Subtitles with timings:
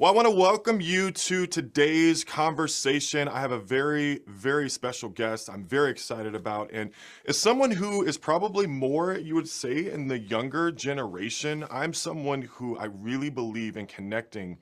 [0.00, 3.28] Well, I want to welcome you to today's conversation.
[3.28, 6.70] I have a very, very special guest I'm very excited about.
[6.72, 6.92] And
[7.26, 12.40] as someone who is probably more, you would say, in the younger generation, I'm someone
[12.40, 14.56] who I really believe in connecting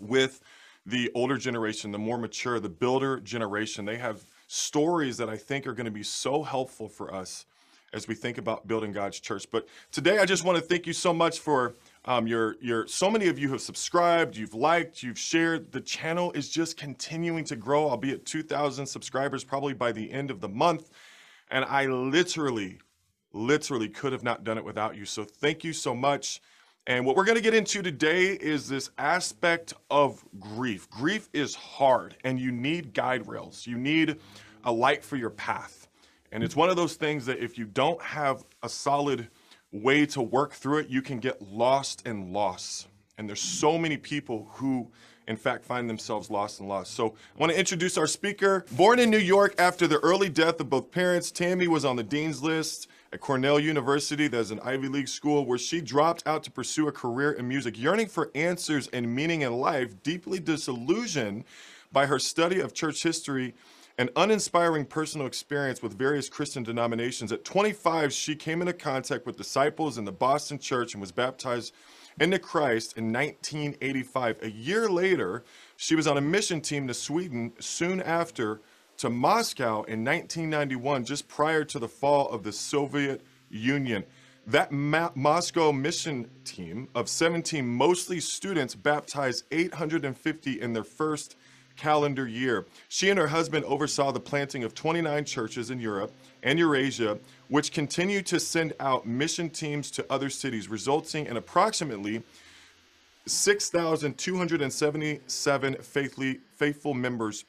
[0.00, 0.40] with
[0.84, 3.84] the older generation, the more mature, the builder generation.
[3.84, 7.46] They have stories that I think are going to be so helpful for us
[7.92, 9.46] as we think about building God's church.
[9.52, 11.76] But today, I just want to thank you so much for
[12.06, 15.72] um, you're, you're, so many of you have subscribed, you've liked, you've shared.
[15.72, 17.88] The channel is just continuing to grow.
[17.88, 20.90] I'll be at 2,000 subscribers probably by the end of the month.
[21.50, 22.78] And I literally,
[23.32, 25.06] literally could have not done it without you.
[25.06, 26.40] So thank you so much.
[26.86, 30.90] And what we're going to get into today is this aspect of grief.
[30.90, 33.66] Grief is hard, and you need guide rails.
[33.66, 34.18] You need
[34.64, 35.88] a light for your path.
[36.30, 39.28] And it's one of those things that if you don't have a solid
[39.74, 42.86] way to work through it, you can get lost in loss.
[43.18, 44.90] And there's so many people who,
[45.28, 46.94] in fact, find themselves lost and lost.
[46.94, 48.64] So I want to introduce our speaker.
[48.72, 52.02] Born in New York after the early death of both parents, Tammy was on the
[52.02, 56.50] dean's list at Cornell University, that's an Ivy League school, where she dropped out to
[56.50, 61.44] pursue a career in music, yearning for answers and meaning in life, deeply disillusioned
[61.92, 63.54] by her study of church history
[63.96, 67.30] an uninspiring personal experience with various Christian denominations.
[67.30, 71.72] At 25, she came into contact with disciples in the Boston church and was baptized
[72.18, 74.42] into Christ in 1985.
[74.42, 75.44] A year later,
[75.76, 78.60] she was on a mission team to Sweden soon after
[78.96, 84.04] to Moscow in 1991, just prior to the fall of the Soviet Union.
[84.46, 91.36] That Ma- Moscow mission team of 17, mostly students, baptized 850 in their first
[91.76, 92.66] calendar year.
[92.88, 97.72] She and her husband oversaw the planting of 29 churches in Europe and Eurasia, which
[97.72, 102.22] continue to send out mission teams to other cities, resulting in approximately
[103.26, 107.44] 6,277 faithfully, faithful members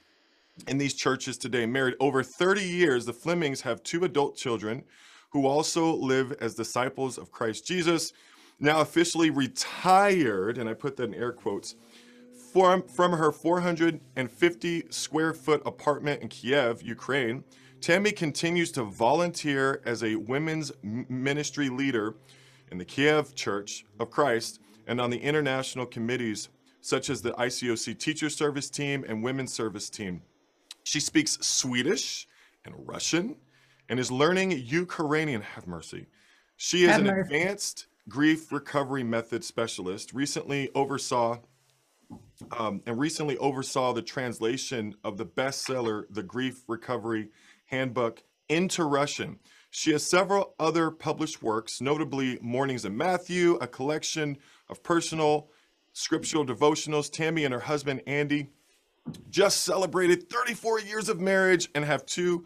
[0.67, 1.65] in these churches today.
[1.65, 4.83] Married over 30 years, the Flemings have two adult children
[5.31, 8.13] who also live as disciples of Christ Jesus.
[8.61, 11.75] Now officially retired, and I put that in air quotes,
[12.55, 17.43] from, from her 450 square foot apartment in Kiev, Ukraine,
[17.81, 22.15] Tammy continues to volunteer as a women's ministry leader
[22.71, 26.47] in the Kiev Church of Christ and on the international committees
[26.79, 30.21] such as the ICOC Teacher Service Team and Women's Service Team.
[30.85, 32.25] She speaks Swedish
[32.63, 33.35] and Russian
[33.89, 36.05] and is learning Ukrainian, have mercy.
[36.55, 37.35] She is have an mercy.
[37.35, 41.39] advanced grief recovery method specialist, recently oversaw
[42.57, 47.29] um, and recently oversaw the translation of the bestseller, The Grief Recovery
[47.65, 49.39] Handbook, into Russian.
[49.71, 54.37] She has several other published works, notably Mornings in Matthew, a collection
[54.69, 55.49] of personal
[55.93, 57.11] scriptural devotionals.
[57.11, 58.49] Tammy and her husband, Andy,
[59.29, 62.45] just celebrated 34 years of marriage and have two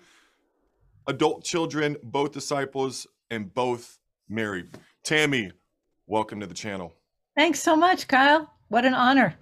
[1.08, 4.70] adult children, both disciples and both married.
[5.04, 5.52] Tammy,
[6.08, 6.96] welcome to the channel.
[7.36, 8.52] Thanks so much, Kyle.
[8.70, 9.36] What an honor.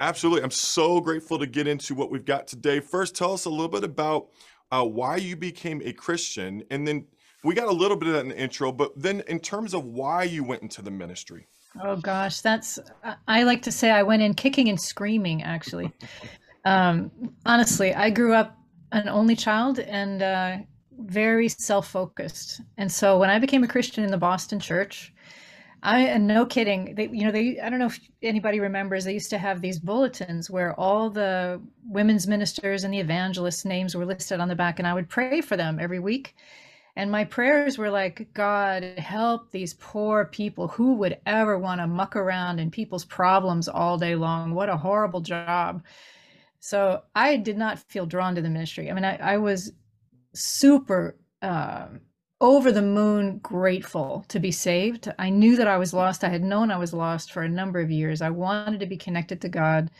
[0.00, 0.42] Absolutely.
[0.42, 2.80] I'm so grateful to get into what we've got today.
[2.80, 4.28] First, tell us a little bit about
[4.70, 6.62] uh, why you became a Christian.
[6.70, 7.06] And then
[7.44, 9.84] we got a little bit of that in the intro, but then in terms of
[9.84, 11.46] why you went into the ministry.
[11.82, 12.40] Oh, gosh.
[12.40, 12.78] That's,
[13.26, 15.92] I like to say I went in kicking and screaming, actually.
[16.64, 17.10] Um,
[17.46, 18.58] honestly, I grew up
[18.92, 20.56] an only child and uh,
[20.98, 22.60] very self focused.
[22.76, 25.14] And so when I became a Christian in the Boston church,
[25.82, 26.94] I and no kidding.
[26.94, 27.60] They, you know, they.
[27.60, 29.04] I don't know if anybody remembers.
[29.04, 33.94] They used to have these bulletins where all the women's ministers and the evangelists' names
[33.94, 36.34] were listed on the back, and I would pray for them every week.
[36.96, 40.66] And my prayers were like, God, help these poor people.
[40.66, 44.52] Who would ever want to muck around in people's problems all day long?
[44.52, 45.84] What a horrible job.
[46.58, 48.90] So I did not feel drawn to the ministry.
[48.90, 49.70] I mean, I, I was
[50.34, 51.16] super.
[51.40, 51.86] Uh,
[52.40, 55.12] over the moon grateful to be saved.
[55.18, 56.22] I knew that I was lost.
[56.22, 58.22] I had known I was lost for a number of years.
[58.22, 59.90] I wanted to be connected to God.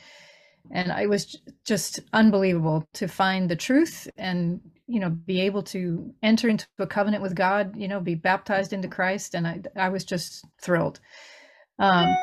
[0.71, 6.15] And it was just unbelievable to find the truth and, you know, be able to
[6.22, 9.34] enter into a covenant with God, you know, be baptized into Christ.
[9.34, 11.01] And I, I was just thrilled.
[11.78, 12.15] Um,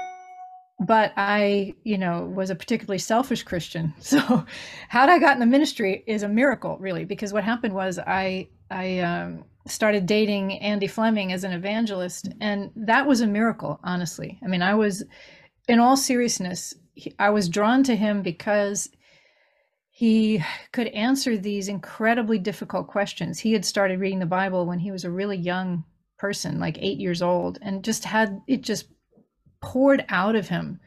[0.80, 3.94] but I, you know, was a particularly selfish Christian.
[4.02, 4.46] So,
[4.90, 8.50] how'd I got in the ministry is a miracle, really, because what happened was I,
[8.70, 12.30] I, um, started dating Andy Fleming as an evangelist.
[12.40, 14.40] And that was a miracle, honestly.
[14.44, 15.04] I mean, I was,
[15.68, 16.74] in all seriousness,
[17.20, 18.90] I was drawn to him because
[19.90, 23.40] he could answer these incredibly difficult questions.
[23.40, 25.86] He had started reading the Bible when he was a really young
[26.18, 28.88] person, like eight years old, and just had it just
[29.62, 30.80] poured out of him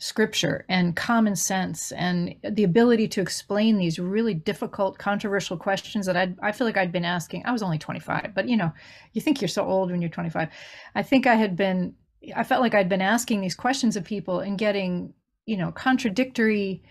[0.00, 6.16] scripture and common sense and the ability to explain these really difficult controversial questions that
[6.16, 7.44] i I feel like I'd been asking.
[7.44, 8.72] I was only 25 but you know
[9.12, 10.48] you think you're so old when you're 25
[10.94, 11.94] I think I had been
[12.34, 15.12] I felt like I'd been asking these questions of people and getting
[15.44, 16.82] you know contradictory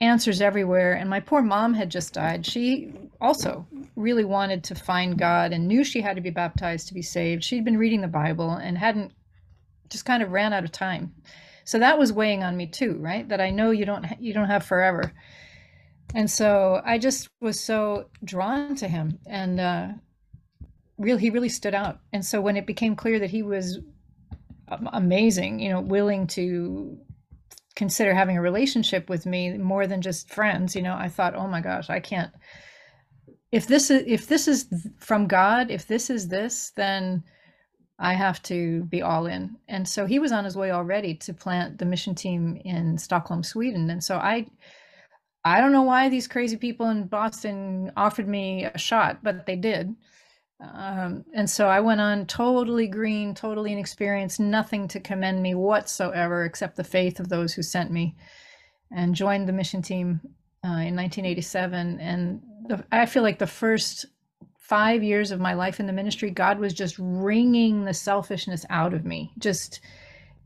[0.00, 0.92] answers everywhere.
[0.92, 2.44] And my poor mom had just died.
[2.44, 3.66] She also
[3.96, 7.42] really wanted to find God and knew she had to be baptized to be saved.
[7.42, 9.12] She'd been reading the bible and hadn't
[9.88, 11.14] just kind of ran out of time
[11.66, 13.28] so that was weighing on me too right?
[13.28, 15.12] That i know you don't you don't have forever.
[16.14, 19.88] And so i just was so drawn to him and uh
[20.96, 22.00] really he really stood out.
[22.14, 23.78] And so when it became clear that he was
[24.92, 26.98] amazing you know willing to
[27.76, 31.46] consider having a relationship with me more than just friends you know i thought oh
[31.46, 32.32] my gosh i can't
[33.52, 34.66] if this is if this is
[34.98, 37.22] from god if this is this then
[37.98, 39.56] I have to be all in.
[39.68, 43.42] And so he was on his way already to plant the mission team in Stockholm,
[43.42, 43.88] Sweden.
[43.90, 44.46] And so I
[45.44, 49.54] I don't know why these crazy people in Boston offered me a shot, but they
[49.54, 49.94] did.
[50.60, 56.44] Um, and so I went on totally green, totally inexperienced, nothing to commend me whatsoever
[56.44, 58.16] except the faith of those who sent me,
[58.90, 60.20] and joined the mission team
[60.64, 62.00] uh, in 1987.
[62.00, 64.06] And the, I feel like the first
[64.68, 68.94] five years of my life in the ministry, God was just wringing the selfishness out
[68.94, 69.80] of me, just,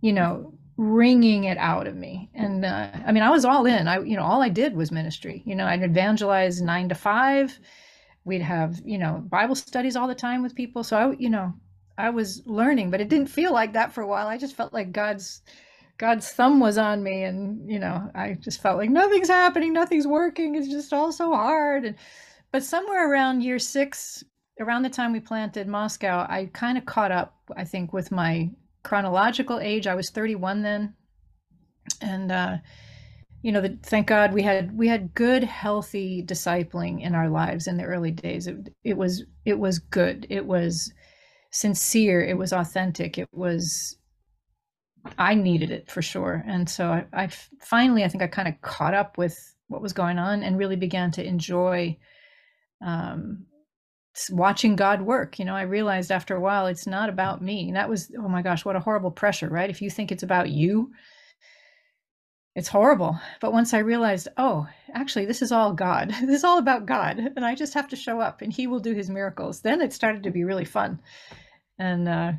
[0.03, 2.29] you know, wringing it out of me.
[2.35, 3.89] And uh, I mean, I was all in.
[3.89, 5.43] I, you know, all I did was ministry.
[5.47, 7.59] You know, I'd evangelize nine to five.
[8.25, 10.85] We'd have, you know, Bible studies all the time with people.
[10.85, 11.55] So I, you know,
[11.97, 14.27] I was learning, but it didn't feel like that for a while.
[14.27, 15.43] I just felt like God's
[15.97, 20.07] God's thumb was on me, and you know, I just felt like nothing's happening, nothing's
[20.07, 20.55] working.
[20.55, 21.85] It's just all so hard.
[21.85, 21.97] And
[22.53, 24.25] but somewhere around year six,
[24.59, 28.51] around the time we planted Moscow, I kind of caught up, I think, with my
[28.83, 29.87] chronological age.
[29.87, 30.95] I was 31 then.
[32.01, 32.59] And, uh,
[33.43, 37.67] you know, the, thank God we had we had good, healthy discipling in our lives
[37.67, 38.47] in the early days.
[38.47, 40.27] It, it was it was good.
[40.29, 40.93] It was
[41.51, 42.21] sincere.
[42.21, 43.17] It was authentic.
[43.17, 43.97] It was
[45.19, 46.45] I needed it for sure.
[46.47, 47.29] And so I, I
[47.63, 50.77] finally, I think I kind of caught up with what was going on and really
[50.77, 51.97] began to enjoy
[52.85, 53.47] um,
[54.31, 55.39] watching God work.
[55.39, 57.69] You know, I realized after a while it's not about me.
[57.69, 59.71] And that was, oh my gosh, what a horrible pressure, right?
[59.71, 60.91] If you think it's about you,
[62.57, 63.19] it's horrible.
[63.41, 66.15] But once I realized, oh, actually, this is all God.
[66.21, 67.19] This is all about God.
[67.19, 69.61] And I just have to show up and He will do His miracles.
[69.61, 71.01] Then it started to be really fun.
[71.79, 72.33] And uh,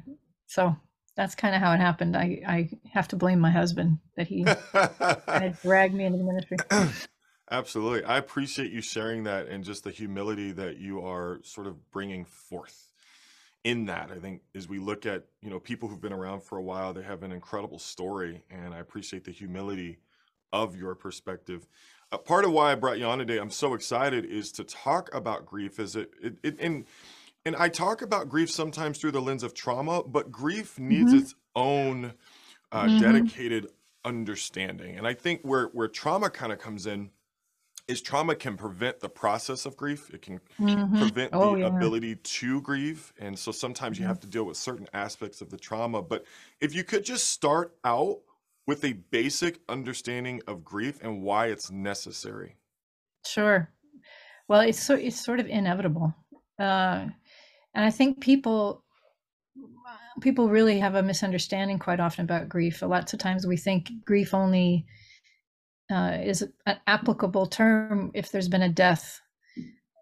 [0.47, 0.75] so
[1.15, 2.15] that's kind of how it happened.
[2.15, 4.43] I, I have to blame my husband that he
[4.73, 6.57] kind of dragged me into the ministry.
[7.51, 8.03] Absolutely.
[8.05, 12.23] I appreciate you sharing that and just the humility that you are sort of bringing
[12.25, 12.91] forth
[13.63, 14.11] in that.
[14.11, 16.93] I think as we look at, you know, people who've been around for a while,
[16.93, 19.99] they have an incredible story and I appreciate the humility
[20.53, 21.67] of your perspective.
[22.11, 25.13] A part of why I brought you on today, I'm so excited is to talk
[25.13, 26.85] about grief as it, it, it and
[27.45, 31.13] and I talk about grief sometimes through the lens of trauma, but grief needs hmm
[31.13, 32.13] its own
[32.71, 33.67] uh, hmm dedicated
[34.05, 34.97] understanding.
[34.97, 37.11] And I think where where trauma kind of comes in
[37.87, 40.09] is trauma can prevent the process of grief.
[40.13, 41.67] It can hmm prevent Oh the yeah.
[41.67, 43.13] ability to grieve.
[43.19, 44.07] And so sometimes you Mhm.
[44.07, 46.01] have to deal with certain aspects of the trauma.
[46.01, 46.25] But
[46.59, 48.21] if you could just start out
[48.67, 52.57] with a basic understanding of grief and why it's necessary.
[53.25, 53.69] Sure.
[54.47, 56.15] Well, it's so it's sort of inevitable.
[56.59, 57.09] Uh,
[57.73, 58.85] and I think people
[60.21, 62.81] people really have a misunderstanding quite often about grief.
[62.81, 64.85] Lots of times we think grief only
[65.91, 69.19] uh, is an applicable term if there's been a death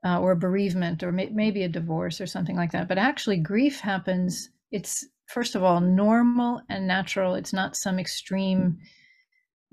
[0.06, 2.88] uh, or a bereavement or may- maybe a divorce or something like that.
[2.88, 4.50] But actually, grief happens.
[4.72, 7.36] It's first of all normal and natural.
[7.36, 8.78] It's not some extreme,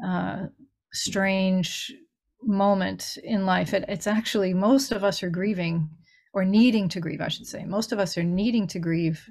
[0.05, 0.47] uh,
[0.93, 1.93] strange
[2.43, 3.75] moment in life.
[3.75, 5.89] It, it's actually most of us are grieving
[6.33, 7.21] or needing to grieve.
[7.21, 9.29] I should say most of us are needing to grieve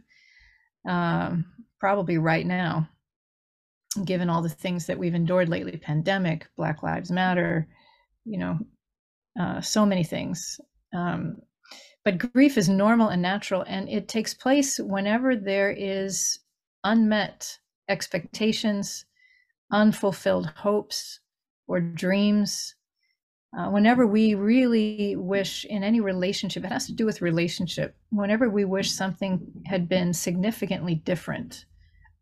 [0.88, 1.46] um,
[1.80, 2.89] probably right now
[4.04, 7.68] given all the things that we've endured lately pandemic black lives matter
[8.25, 8.58] you know
[9.40, 10.60] uh, so many things.
[10.94, 11.38] Um,
[12.04, 16.40] but grief is normal and natural and it takes place whenever there is
[16.84, 17.58] unmet
[17.90, 19.06] expectations
[19.72, 21.20] unfulfilled hopes
[21.68, 22.75] or dreams.
[23.58, 28.50] Uh, whenever we really wish in any relationship it has to do with relationship whenever
[28.50, 31.64] we wish something had been significantly different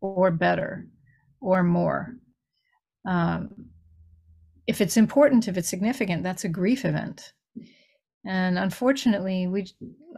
[0.00, 0.86] or better
[1.44, 2.16] or more.
[3.06, 3.50] Um,
[4.66, 7.34] if it's important, if it's significant, that's a grief event.
[8.26, 9.66] And unfortunately, we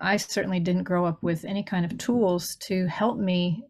[0.01, 3.65] I certainly didn't grow up with any kind of tools to help me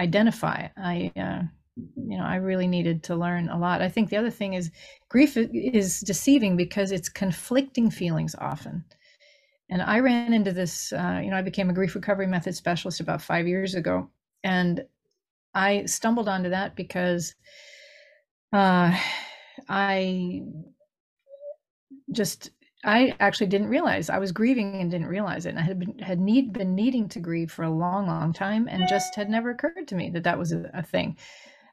[0.00, 0.68] identify.
[0.78, 1.42] I uh,
[1.76, 3.82] you know, I really needed to learn a lot.
[3.82, 4.70] I think the other thing is
[5.10, 8.84] grief is deceiving because it's conflicting feelings often.
[9.70, 13.00] And I ran into this, uh, you know, I became a grief recovery method specialist
[13.00, 14.08] about five years ago.
[14.44, 14.84] And
[15.54, 17.34] I stumbled onto that because
[18.52, 18.96] uh,
[19.68, 20.42] I
[22.12, 22.50] just
[22.84, 25.50] I actually didn't realize I was grieving and didn't realize it.
[25.50, 28.68] And I had been had need been needing to grieve for a long, long time,
[28.68, 31.16] and just had never occurred to me that that was a, a thing.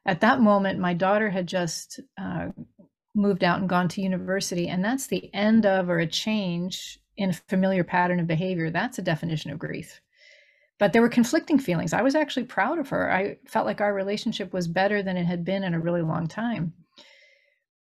[0.05, 2.47] At that moment, my daughter had just uh,
[3.13, 7.29] moved out and gone to university, and that's the end of or a change in
[7.29, 8.69] a familiar pattern of behavior.
[8.71, 10.01] That's a definition of grief.
[10.81, 11.93] But there were conflicting feelings.
[11.93, 13.11] I was actually proud of her.
[13.11, 16.27] I felt like our relationship was better than it had been in a really long
[16.27, 16.73] time.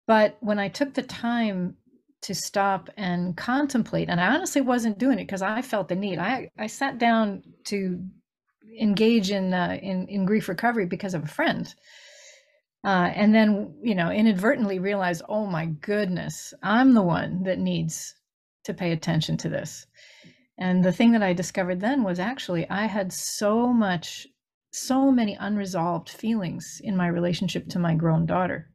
[0.05, 1.75] But when I took the time
[2.21, 6.19] to stop and contemplate, and I honestly wasn't doing it because I felt the need.
[6.19, 7.99] I, I sat down to
[8.79, 11.73] engage in, uh, in in grief recovery because of a friend,
[12.83, 18.13] uh, and then you know inadvertently realized, oh my goodness, I'm the one that needs
[18.65, 19.87] to pay attention to this.
[20.57, 24.27] And the thing that I discovered then was actually I had so much,
[24.71, 28.69] so many unresolved feelings in my relationship to my grown daughter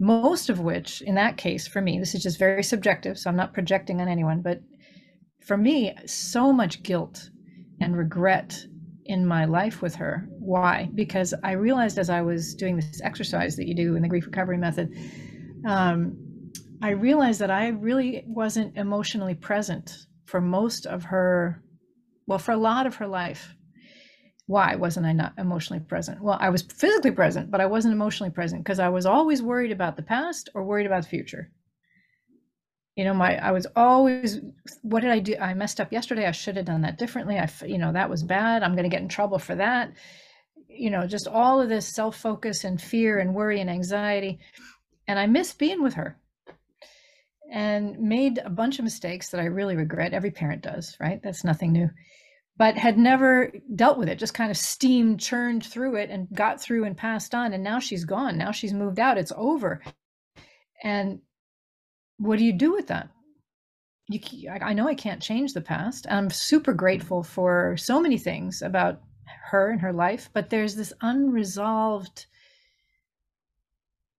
[0.00, 3.36] most of which in that case for me this is just very subjective so i'm
[3.36, 4.60] not projecting on anyone but
[5.44, 7.30] for me so much guilt
[7.80, 8.66] and regret
[9.06, 10.26] in my life with her.
[10.38, 10.88] Why?
[10.94, 14.26] Because i realized as i was doing this exercise that you do in the grief
[14.26, 14.90] recovery method
[15.66, 16.16] um,
[16.82, 21.62] i realized that i really wasn't emotionally present for most of her
[22.26, 23.54] well for a lot of her life
[24.46, 26.22] why wasn't I not emotionally present?
[26.22, 29.72] Well, I was physically present, but I wasn't emotionally present because I was always worried
[29.72, 31.50] about the past or worried about the future.
[32.94, 34.40] You know, my I was always
[34.82, 35.36] what did I do?
[35.40, 36.26] I messed up yesterday.
[36.26, 37.38] I should have done that differently.
[37.38, 38.62] I you know, that was bad.
[38.62, 39.92] I'm going to get in trouble for that.
[40.68, 44.40] You know, just all of this self-focus and fear and worry and anxiety.
[45.08, 46.18] And I miss being with her.
[47.52, 50.12] And made a bunch of mistakes that I really regret.
[50.12, 51.22] Every parent does, right?
[51.22, 51.90] That's nothing new
[52.56, 56.60] but had never dealt with it, just kind of steam churned through it and got
[56.60, 57.52] through and passed on.
[57.52, 58.38] And now she's gone.
[58.38, 59.18] Now she's moved out.
[59.18, 59.82] It's over.
[60.82, 61.20] And
[62.18, 63.08] what do you do with that?
[64.08, 66.06] You, I know I can't change the past.
[66.10, 69.00] I'm super grateful for so many things about
[69.50, 72.26] her and her life, but there's this unresolved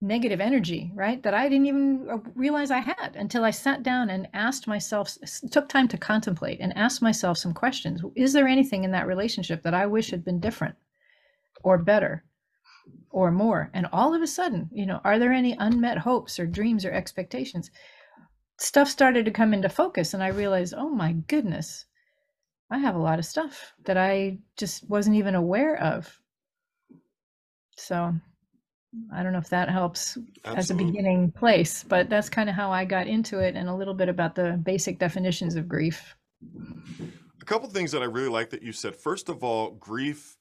[0.05, 1.21] negative energy, right?
[1.23, 5.17] That I didn't even uh, realize I had until I sat down and asked myself,
[5.51, 8.01] took time to contemplate and asked myself some questions.
[8.15, 10.75] Is there anything in that relationship that I wish had been different
[11.63, 12.23] or better
[13.09, 13.71] or more?
[13.73, 16.91] And all of a sudden, you know, are there any unmet hopes or dreams or
[16.91, 17.71] expectations?
[18.57, 21.85] Stuff started to come into focus, and I realized, oh my goodness,
[22.69, 26.19] I have a lot of stuff that I just wasn't even aware of.
[27.77, 28.13] So
[29.13, 30.59] I don't know if that helps Absolutely.
[30.59, 33.75] as a beginning place, but that's kind of how I got into it and a
[33.75, 36.15] little bit about the basic definitions of grief.
[37.41, 38.95] A couple things that I really like that you said.
[38.95, 40.37] First of all, grief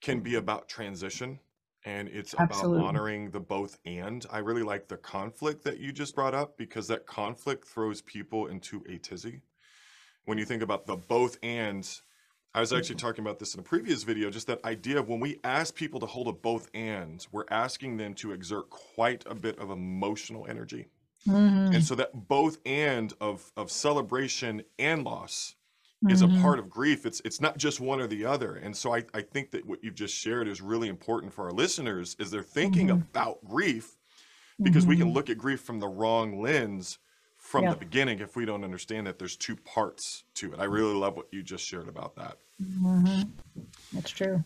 [0.00, 1.38] can be about transition
[1.84, 2.80] and it's Absolutely.
[2.80, 4.26] about honoring the both and.
[4.30, 8.48] I really like the conflict that you just brought up because that conflict throws people
[8.48, 9.42] into a tizzy.
[10.24, 11.88] When you think about the both and,
[12.54, 15.20] I was actually talking about this in a previous video, just that idea of when
[15.20, 19.34] we ask people to hold a both ands, we're asking them to exert quite a
[19.34, 20.88] bit of emotional energy.
[21.26, 21.74] Mm-hmm.
[21.74, 25.56] And so that both and of, of celebration and loss
[26.02, 26.12] mm-hmm.
[26.12, 26.40] is a mm-hmm.
[26.40, 27.04] part of grief.
[27.04, 28.54] It's it's not just one or the other.
[28.54, 31.52] And so I, I think that what you've just shared is really important for our
[31.52, 33.02] listeners is they're thinking mm-hmm.
[33.02, 33.96] about grief
[34.60, 35.14] because we can mm-hmm.
[35.14, 36.98] look at grief from the wrong lens
[37.48, 37.70] from yeah.
[37.70, 40.60] the beginning if we don't understand that there's two parts to it.
[40.60, 42.36] I really love what you just shared about that.
[42.62, 43.22] Mm-hmm.
[43.94, 44.44] That's true.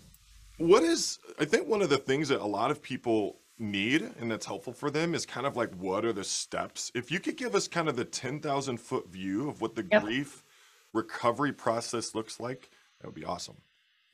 [0.58, 4.30] What is, I think one of the things that a lot of people need and
[4.30, 6.92] that's helpful for them is kind of like what are the steps?
[6.94, 10.04] If you could give us kind of the 10,000 foot view of what the yep.
[10.04, 10.44] grief
[10.92, 13.56] recovery process looks like, that would be awesome.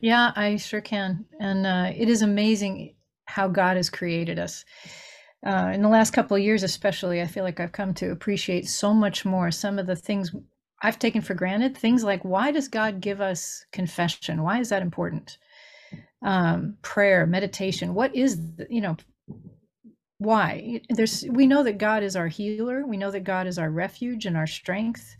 [0.00, 1.26] Yeah, I sure can.
[1.40, 2.94] And uh, it is amazing
[3.26, 4.64] how God has created us
[5.46, 8.68] uh, in the last couple of years, especially, I feel like I've come to appreciate
[8.68, 10.34] so much more some of the things
[10.82, 11.76] I've taken for granted.
[11.76, 14.42] Things like why does God give us confession?
[14.42, 15.38] Why is that important?
[16.22, 17.94] Um, prayer, meditation.
[17.94, 18.96] What is the, you know?
[20.18, 20.80] Why?
[20.90, 22.84] There's we know that God is our healer.
[22.84, 25.16] We know that God is our refuge and our strength.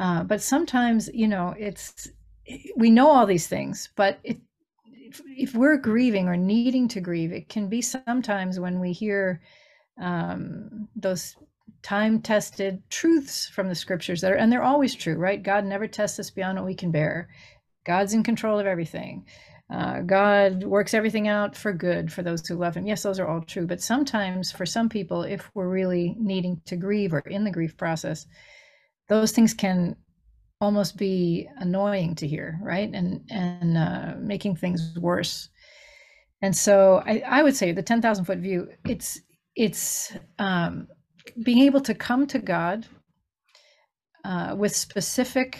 [0.00, 2.08] Uh, but sometimes, you know, it's
[2.76, 4.38] we know all these things, but it
[5.36, 9.40] if, we're grieving or needing to grieve, it can be sometimes when we hear
[10.00, 11.36] um, those
[11.82, 15.42] time tested truths from the scriptures that are, and they're always true, right?
[15.42, 17.28] God never tests us beyond what we can bear.
[17.84, 19.26] God's in control of everything.
[19.72, 22.86] Uh, God works everything out for good for those who love Him.
[22.86, 23.66] Yes, those are all true.
[23.66, 27.76] But sometimes, for some people, if we're really needing to grieve or in the grief
[27.76, 28.26] process,
[29.08, 29.96] those things can
[30.60, 32.90] almost be annoying to hear, right?
[32.92, 35.48] And and uh, making things worse.
[36.42, 38.68] And so, I, I would say the ten thousand foot view.
[38.84, 39.20] It's
[39.56, 40.88] it's um,
[41.42, 42.86] being able to come to God
[44.24, 45.58] uh, with specific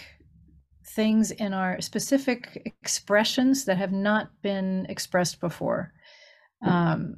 [0.86, 5.92] things in our specific expressions that have not been expressed before
[6.66, 7.16] um,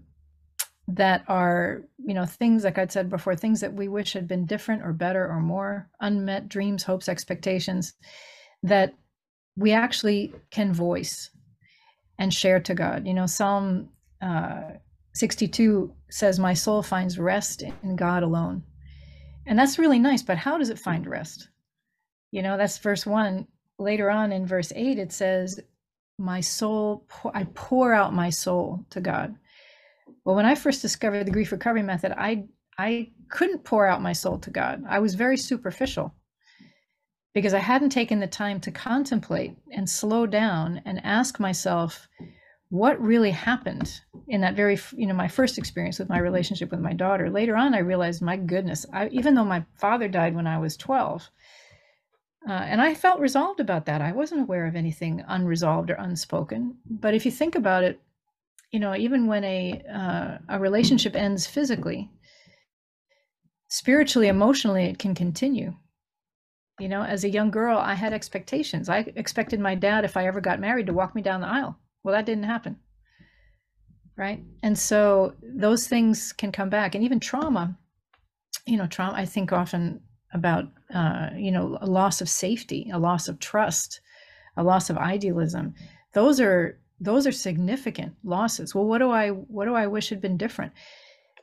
[0.94, 4.44] that are you know things like i'd said before things that we wish had been
[4.44, 7.94] different or better or more unmet dreams hopes expectations
[8.62, 8.94] that
[9.56, 11.30] we actually can voice
[12.18, 13.06] and share to god.
[13.06, 13.88] You know psalm
[14.20, 14.72] uh,
[15.14, 18.62] 62 says my soul finds rest in god alone.
[19.46, 21.48] And that's really nice but how does it find rest?
[22.30, 23.46] You know that's verse 1
[23.78, 25.60] later on in verse 8 it says
[26.18, 29.34] my soul i pour out my soul to god
[30.24, 32.44] well when i first discovered the grief recovery method i
[32.78, 36.14] i couldn't pour out my soul to god i was very superficial
[37.34, 42.08] because i hadn't taken the time to contemplate and slow down and ask myself
[42.68, 46.80] what really happened in that very you know my first experience with my relationship with
[46.80, 50.46] my daughter later on i realized my goodness I, even though my father died when
[50.46, 51.30] i was 12
[52.48, 54.00] uh, and I felt resolved about that.
[54.00, 56.76] I wasn't aware of anything unresolved or unspoken.
[56.90, 58.00] But if you think about it,
[58.72, 62.10] you know, even when a uh, a relationship ends physically,
[63.68, 65.74] spiritually, emotionally, it can continue.
[66.80, 68.88] You know, as a young girl, I had expectations.
[68.88, 71.78] I expected my dad, if I ever got married, to walk me down the aisle.
[72.02, 72.78] Well, that didn't happen.
[74.16, 74.42] Right.
[74.62, 76.94] And so those things can come back.
[76.94, 77.78] And even trauma,
[78.66, 80.00] you know, trauma, I think often
[80.32, 80.64] about
[80.94, 84.00] uh, you know a loss of safety a loss of trust
[84.56, 85.74] a loss of idealism
[86.14, 88.74] those are those are significant losses.
[88.74, 90.72] Well what do i what do i wish had been different?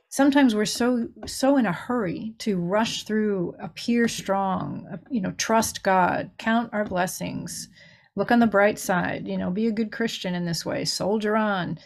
[0.10, 5.32] Sometimes we're so so in a hurry to rush through appear strong uh, you know
[5.38, 7.69] trust god count our blessings
[8.15, 11.36] look on the bright side you know be a good christian in this way soldier
[11.36, 11.78] on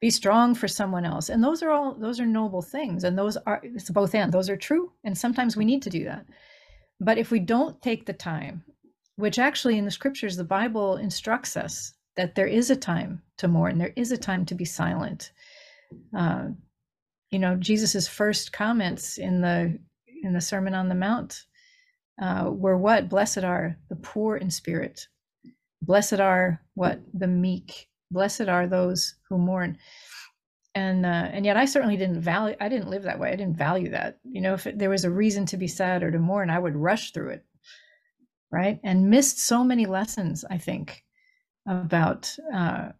[0.00, 1.28] be strong for someone else.
[1.28, 4.48] And those are all those are noble things and those are it's both and those
[4.48, 6.26] are true and sometimes we need to do that.
[7.00, 8.64] But if we don't take the time,
[9.16, 13.48] which actually in the scriptures, the Bible instructs us that there is a time to
[13.48, 15.32] mourn, there is a time to be silent.
[16.14, 16.48] Uh,
[17.30, 19.78] you know, Jesus's first comments in the
[20.22, 21.46] in the Sermon on the Mount
[22.20, 23.08] uh, were what?
[23.08, 25.08] Blessed are the poor in spirit.
[25.80, 27.00] Blessed are what?
[27.14, 27.88] The meek.
[28.10, 29.78] Blessed are those who mourn
[30.74, 32.54] and uh, and yet I certainly didn't value.
[32.60, 33.32] I didn't live that way.
[33.32, 34.18] I didn't value that.
[34.24, 36.58] You know, if it, there was a reason to be sad or to mourn, I
[36.58, 37.46] would rush through it,
[38.52, 38.78] right?
[38.84, 40.44] And missed so many lessons.
[40.50, 41.02] I think
[41.66, 42.90] about uh,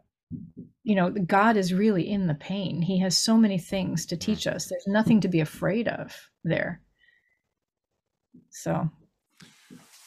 [0.82, 2.82] you know God is really in the pain.
[2.82, 4.68] He has so many things to teach us.
[4.68, 6.82] There's nothing to be afraid of there.
[8.50, 8.90] So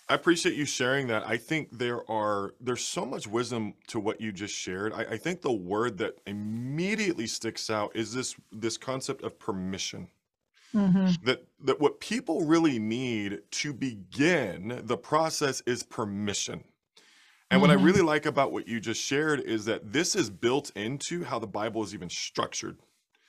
[0.09, 1.25] I appreciate you sharing that.
[1.25, 4.93] I think there are there's so much wisdom to what you just shared.
[4.93, 10.09] I, I think the word that immediately sticks out is this this concept of permission.
[10.73, 16.65] hmm That that what people really need to begin the process is permission.
[17.53, 20.31] And what I hmm really like about what you just shared is that this is
[20.31, 22.79] built into how the Bible is even structured.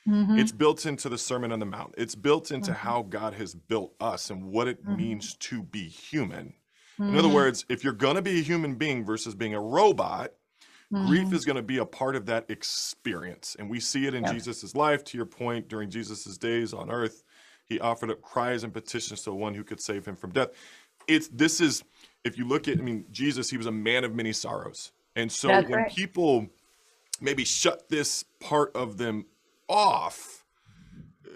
[0.06, 1.94] hmm It's built into the Sermon on the Mount.
[1.98, 5.62] It's built into hmm how God has built us and what it hmm means to
[5.62, 6.54] be human.
[7.10, 9.60] In other hmm words, if you're going to be a human being versus being a
[9.60, 10.32] robot,
[10.96, 13.56] grief hmm is going to be a part of that experience.
[13.58, 14.26] And we see it in Yep.
[14.26, 15.04] Jesus' life.
[15.04, 17.22] To your point, during Jesus' days on earth,
[17.66, 20.50] he offered up cries and petitions to the one who could save him from death.
[21.06, 21.84] It's this is,
[22.24, 24.92] if you look at, I mean, Jesus, he was a man of many sorrows.
[25.16, 25.94] And so That's when right.
[25.94, 26.48] people
[27.20, 29.26] maybe shut this part of them
[29.68, 30.44] off,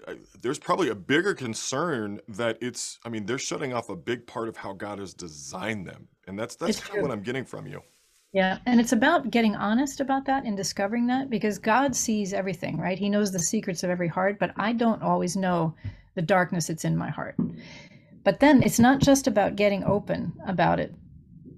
[0.07, 4.25] uh, there's probably a bigger concern that it's i mean they're shutting off a big
[4.25, 7.43] part of how god has designed them and that's that's kind of what i'm getting
[7.43, 7.81] from you
[8.31, 12.77] Yeah, and it's about getting honest about that and discovering that because God sees everything,
[12.77, 12.99] right?
[12.99, 15.73] He knows the secrets of every heart, but I don't always know
[16.13, 17.35] the darkness that's in my heart.
[18.29, 20.93] But then it's not just about getting open about it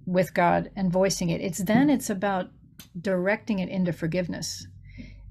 [0.06, 1.42] with God and voicing it.
[1.42, 2.50] It's then it's about
[3.02, 4.66] directing it into forgiveness.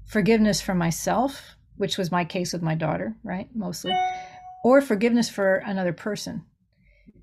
[0.05, 3.49] Forgiveness for myself, which was my case with my daughter, right?
[3.55, 3.91] Mostly,
[4.63, 6.45] or forgiveness for another person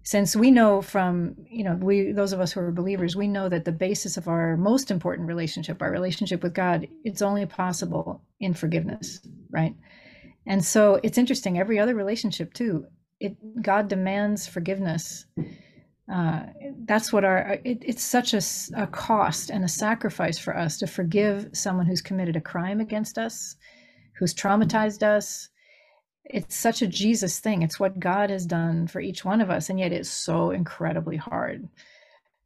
[0.03, 3.49] since we know from you know we those of us who are believers we know
[3.49, 8.23] that the basis of our most important relationship our relationship with god it's only possible
[8.41, 9.75] in forgiveness right
[10.47, 12.87] and so it's interesting every other relationship too
[13.21, 15.27] it god demands forgiveness.
[16.13, 16.45] Uh,
[16.87, 18.41] that's what our it, it's such a,
[18.77, 23.19] a cost and a sacrifice for us to forgive someone who's committed a crime against
[23.19, 23.57] us
[24.19, 25.49] who's traumatized us.
[26.25, 27.63] It's such a jesus thing.
[27.63, 31.17] It's what god has done for each one of us and yet it's so incredibly
[31.17, 31.69] hard.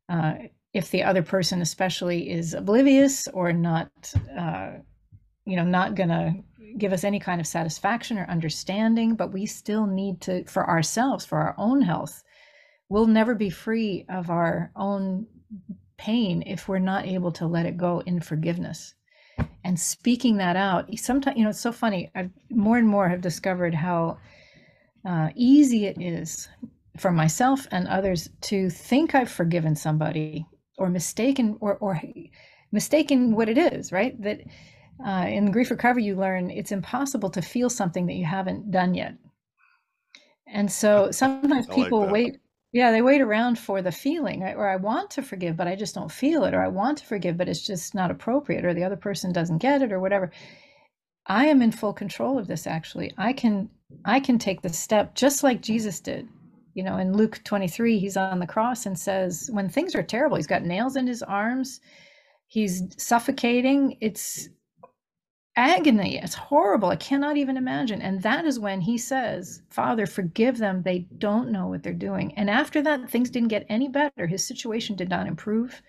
[0.09, 0.35] Uh,
[0.75, 3.91] if the other person especially is oblivious or not
[4.39, 4.73] uh,
[5.45, 6.35] you know not gonna
[6.79, 11.25] give us any kind of satisfaction or understanding but we still need to for ourselves
[11.25, 12.23] for our own health
[12.89, 15.27] we'll never be free of our own
[15.97, 18.95] pain if we're not able to let it go in forgiveness.
[19.65, 23.21] And speaking that out sometimes you know it's so funny i've more and more have
[23.21, 24.19] discovered how
[25.07, 26.49] uh, easy it is
[26.99, 30.45] for myself and others to think i've forgiven somebody
[30.79, 32.01] or mistaken or, or
[32.73, 34.21] mistaken what it is right?
[34.21, 34.41] That
[35.05, 38.95] uh, in grief recovery you learn it's impossible to feel something that you haven't done
[38.95, 39.15] yet
[40.47, 42.37] and so sometimes people like wait
[42.75, 44.57] yeah, they wait around for the feeling, right?
[44.57, 47.05] Or I want to forgive, but I just don't feel it, or I want to
[47.05, 50.31] forgive, but it's just not appropriate, or the other person doesn't get it, or whatever.
[51.27, 53.12] I am in full control of this actually.
[53.17, 53.69] I can
[54.05, 56.29] I can take the step just like Jesus did.
[56.75, 60.37] You know, in Luke 23, he's on the cross and says, when things are terrible,
[60.38, 61.81] he's got nails in his arms,
[62.47, 63.99] he's suffocating.
[64.01, 64.49] It's
[65.57, 66.19] agony.
[66.19, 66.88] It's horrible.
[66.88, 68.01] I cannot even imagine.
[68.01, 70.83] And that is when he says, Father, forgive them.
[70.83, 72.33] They don't know what they're doing.
[72.35, 74.27] And after that, things didn't get any better.
[74.27, 75.83] His situation did not improve.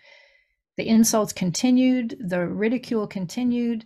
[0.76, 3.86] The insults continued, the ridicule continued.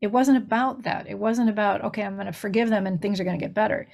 [0.00, 1.08] It wasn't about that.
[1.08, 3.54] It wasn't about, okay, I'm going to forgive them and things are going to get
[3.54, 3.88] better.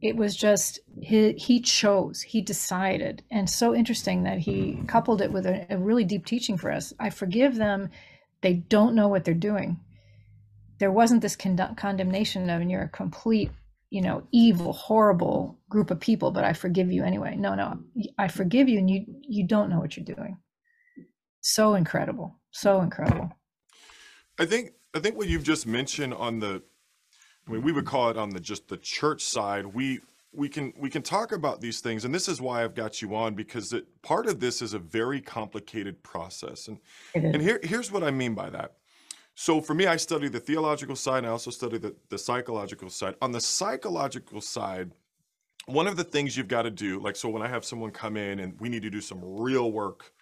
[0.00, 3.22] It was just he, he chose, he decided.
[3.30, 6.92] And so interesting that he coupled it with a, a really deep teaching for us.
[6.98, 7.90] I forgive them.
[8.40, 9.78] They don't know what they're doing
[10.80, 13.52] there wasn't this con- condemnation of and you're a complete
[13.90, 17.36] you know evil horrible group of people but i forgive you anyway.
[17.36, 17.78] No no
[18.18, 20.38] i forgive you and you you don't know what you're doing.
[21.40, 23.30] So incredible so incredible.
[24.38, 26.62] I think i think what you've just mentioned on the
[27.46, 29.66] i mean we would call it on the just the church side.
[29.66, 30.00] We
[30.32, 33.16] we can we can talk about these things and this is why i've got you
[33.16, 36.68] on because it, part of this is a very complicated process.
[36.68, 36.78] And
[37.14, 38.74] and here here's what i mean by that
[39.40, 42.90] so for me, I study the theological side and I also study the, the psychological
[42.90, 43.14] side.
[43.22, 44.90] On the psychological side,
[45.64, 48.18] one of the things you've got to do, like, so when I have someone come
[48.18, 50.12] in and we need to do some real work,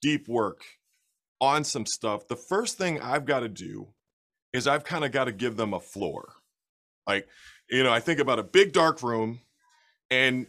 [0.00, 0.64] deep work
[1.40, 3.86] on some stuff, the first thing I've got to do
[4.52, 6.32] is I've kind of got to give them a floor.
[7.06, 7.28] Like,
[7.70, 9.42] you know, I think about a big dark room
[10.10, 10.48] and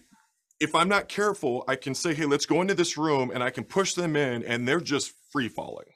[0.60, 3.52] if I'm not careful, I can say, hey, let's go into this room and I
[3.52, 5.93] can push them in and they're just free falling.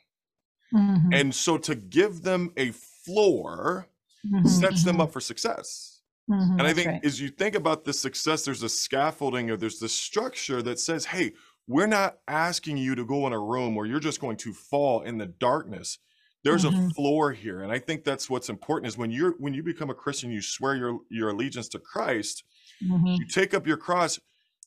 [0.73, 1.13] Mm-hmm.
[1.13, 3.87] And so to give them a floor
[4.25, 4.47] mm-hmm.
[4.47, 5.01] sets them mm-hmm.
[5.01, 6.01] up for success.
[6.29, 7.05] Mm-hmm, and I think right.
[7.05, 11.05] as you think about the success, there's a scaffolding or there's this structure that says,
[11.05, 11.31] hey,
[11.67, 15.01] we're not asking you to go in a room where you're just going to fall
[15.01, 15.99] in the darkness.
[16.43, 16.89] There's a mm-hmm.
[16.89, 17.61] floor here.
[17.61, 20.41] And I think that's what's important is when you're when you become a Christian, you
[20.41, 22.43] swear your your allegiance to Christ,
[22.81, 23.15] mm-hmm.
[23.19, 24.19] you take up your cross,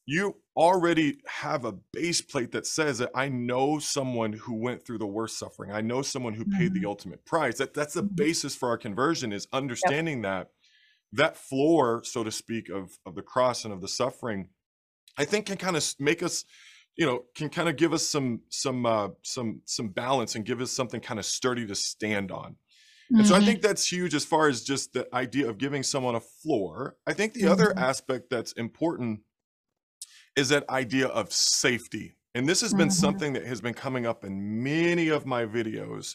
[0.05, 4.99] you already have a base plate that says that I know someone who went through
[4.99, 5.73] the worst suffering.
[5.73, 6.89] I know someone who paid the mm-hmm.
[6.89, 7.59] ultimate price.
[7.59, 8.15] That that's the mm-hmm.
[8.15, 10.25] basis for our conversion is understanding yep.
[10.25, 10.51] that
[11.13, 14.49] that floor, so to speak, of of the cross and of the suffering,
[15.17, 16.45] I think can kind of make us,
[16.97, 20.61] you know, can kind of give us some some uh, some some balance and give
[20.61, 22.57] us something kind of sturdy to stand on.
[23.13, 23.47] And so I mm-hmm.
[23.47, 26.97] think that's huge as far as just the idea of giving someone a floor.
[27.09, 27.53] I think the mm-hmm.
[27.53, 29.23] other aspect that's important
[30.37, 32.17] is that idea of safety.
[32.35, 32.93] And this has been mm-hmm.
[32.93, 36.15] something that has been coming up in many of my videos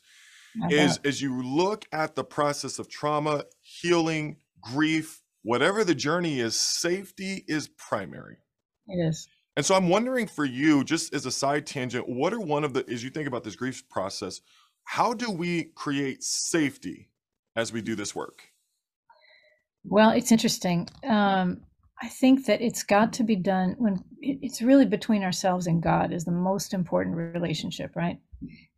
[0.70, 6.58] is as you look at the process of trauma, healing, grief, whatever the journey is,
[6.58, 8.38] safety is primary.
[8.88, 9.28] It is.
[9.58, 12.74] And so I'm wondering for you, just as a side tangent, what are one of
[12.74, 14.42] the, as you think about this grief process,
[14.84, 17.10] how do we create safety
[17.56, 18.50] as we do this work?
[19.86, 20.90] Well, it's interesting.
[21.04, 21.62] Um,
[22.02, 26.12] I think that it's got to be done when it's really between ourselves and God
[26.12, 28.20] is the most important relationship, right?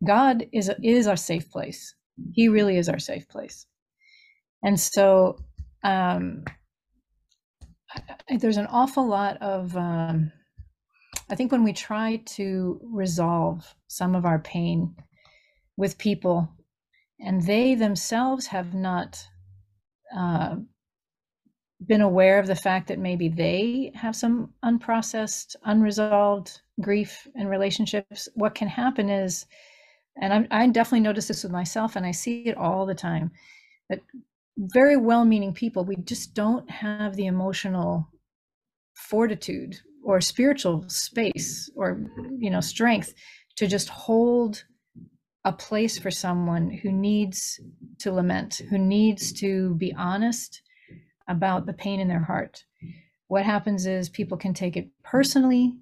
[0.06, 1.94] God is is our safe place.
[2.32, 3.66] He really is our safe place,
[4.62, 5.38] and so
[5.82, 6.44] um,
[8.28, 9.76] there's an awful lot of.
[9.76, 10.32] Um,
[11.30, 14.94] I think when we try to resolve some of our pain
[15.76, 16.48] with people,
[17.20, 19.26] and they themselves have not
[20.16, 20.56] uh,
[21.86, 28.28] been aware of the fact that maybe they have some unprocessed, unresolved grief and relationships,
[28.34, 29.46] what can happen is,
[30.20, 33.30] and I'm, I definitely notice this with myself, and I see it all the time,
[33.88, 34.00] that
[34.58, 38.08] very well meaning people, we just don't have the emotional
[38.94, 42.00] fortitude or spiritual space or
[42.38, 43.14] you know strength
[43.56, 44.64] to just hold
[45.44, 47.60] a place for someone who needs
[47.98, 50.62] to lament who needs to be honest
[51.28, 52.64] about the pain in their heart.
[53.28, 55.74] What happens is people can take it personally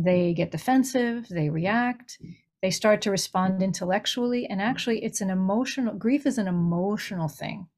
[0.00, 2.18] they get defensive they react
[2.62, 7.68] they start to respond intellectually and actually it's an emotional grief is an emotional thing.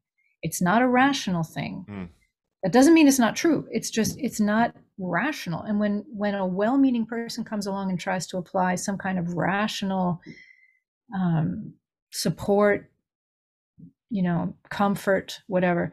[0.43, 1.85] It's not a rational thing.
[1.89, 2.09] Mm.
[2.63, 3.67] that doesn't mean it's not true.
[3.71, 5.63] It's just it's not rational.
[5.63, 9.35] And when when a well-meaning person comes along and tries to apply some kind of
[9.35, 10.21] rational
[11.15, 11.75] um,
[12.11, 12.91] support
[14.09, 15.93] you know comfort whatever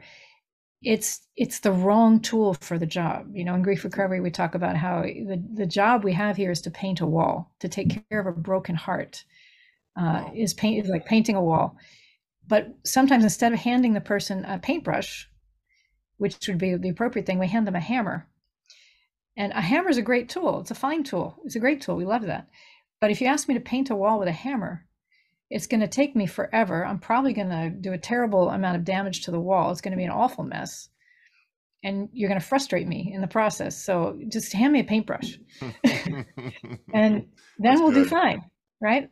[0.82, 3.28] it's it's the wrong tool for the job.
[3.34, 6.50] You know in grief recovery we talk about how the, the job we have here
[6.50, 9.24] is to paint a wall to take care of a broken heart
[9.96, 11.76] uh, is paint is like painting a wall.
[12.46, 15.28] But sometimes instead of handing the person a paintbrush
[16.18, 18.26] which would be the appropriate thing we hand them a hammer.
[19.36, 20.60] And a hammer is a great tool.
[20.60, 21.38] It's a fine tool.
[21.44, 21.96] It's a great tool.
[21.96, 22.48] We love that.
[23.00, 24.84] But if you ask me to paint a wall with a hammer
[25.50, 26.84] it's going to take me forever.
[26.84, 29.70] I'm probably going to do a terrible amount of damage to the wall.
[29.70, 30.88] It's going to be an awful mess.
[31.82, 33.82] And you're going to frustrate me in the process.
[33.82, 35.38] So just hand me a paintbrush.
[35.84, 36.26] and
[36.92, 38.04] then That's we'll good.
[38.04, 38.42] do fine,
[38.82, 39.08] right?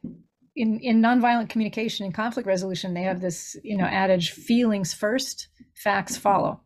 [0.56, 5.48] In in nonviolent communication and conflict resolution, they have this, you know, adage feelings first,
[5.74, 6.62] facts follow.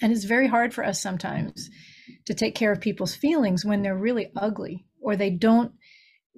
[0.00, 1.68] And it's very hard for us sometimes
[2.26, 5.72] to take care of people's feelings when they're really ugly or they don't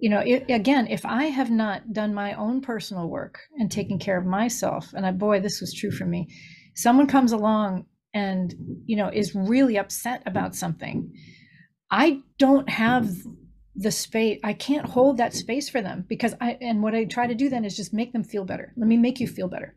[0.02, 3.98] you know it, again if i have not done my own personal work and taken
[3.98, 6.28] care of myself and i boy this was true for me
[6.74, 11.10] someone comes along and you know is really upset about something
[11.90, 13.08] i don't have
[13.76, 17.26] the space i can't hold that space for them because i and what i try
[17.26, 18.72] to do then is just make them feel better.
[18.76, 19.74] Let me make you feel better.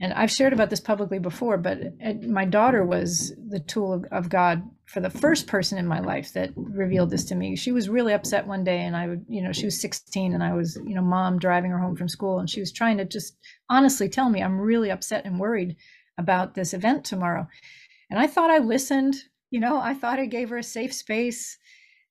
[0.00, 4.04] And I've shared about this publicly before, but uh, my daughter was the tool of,
[4.10, 7.54] of, God for the first person in my life that revealed this to me.
[7.54, 10.42] She was really upset one day, and I would, you know, she was 16, and
[10.42, 13.04] I was, you know, mom driving her home from school, and she was trying to
[13.04, 13.36] just
[13.68, 15.76] honestly tell me, I'm really upset and worried
[16.18, 17.46] about this event tomorrow.
[18.10, 19.14] And I thought I listened,
[19.50, 21.56] you know, I thought I gave her a safe space.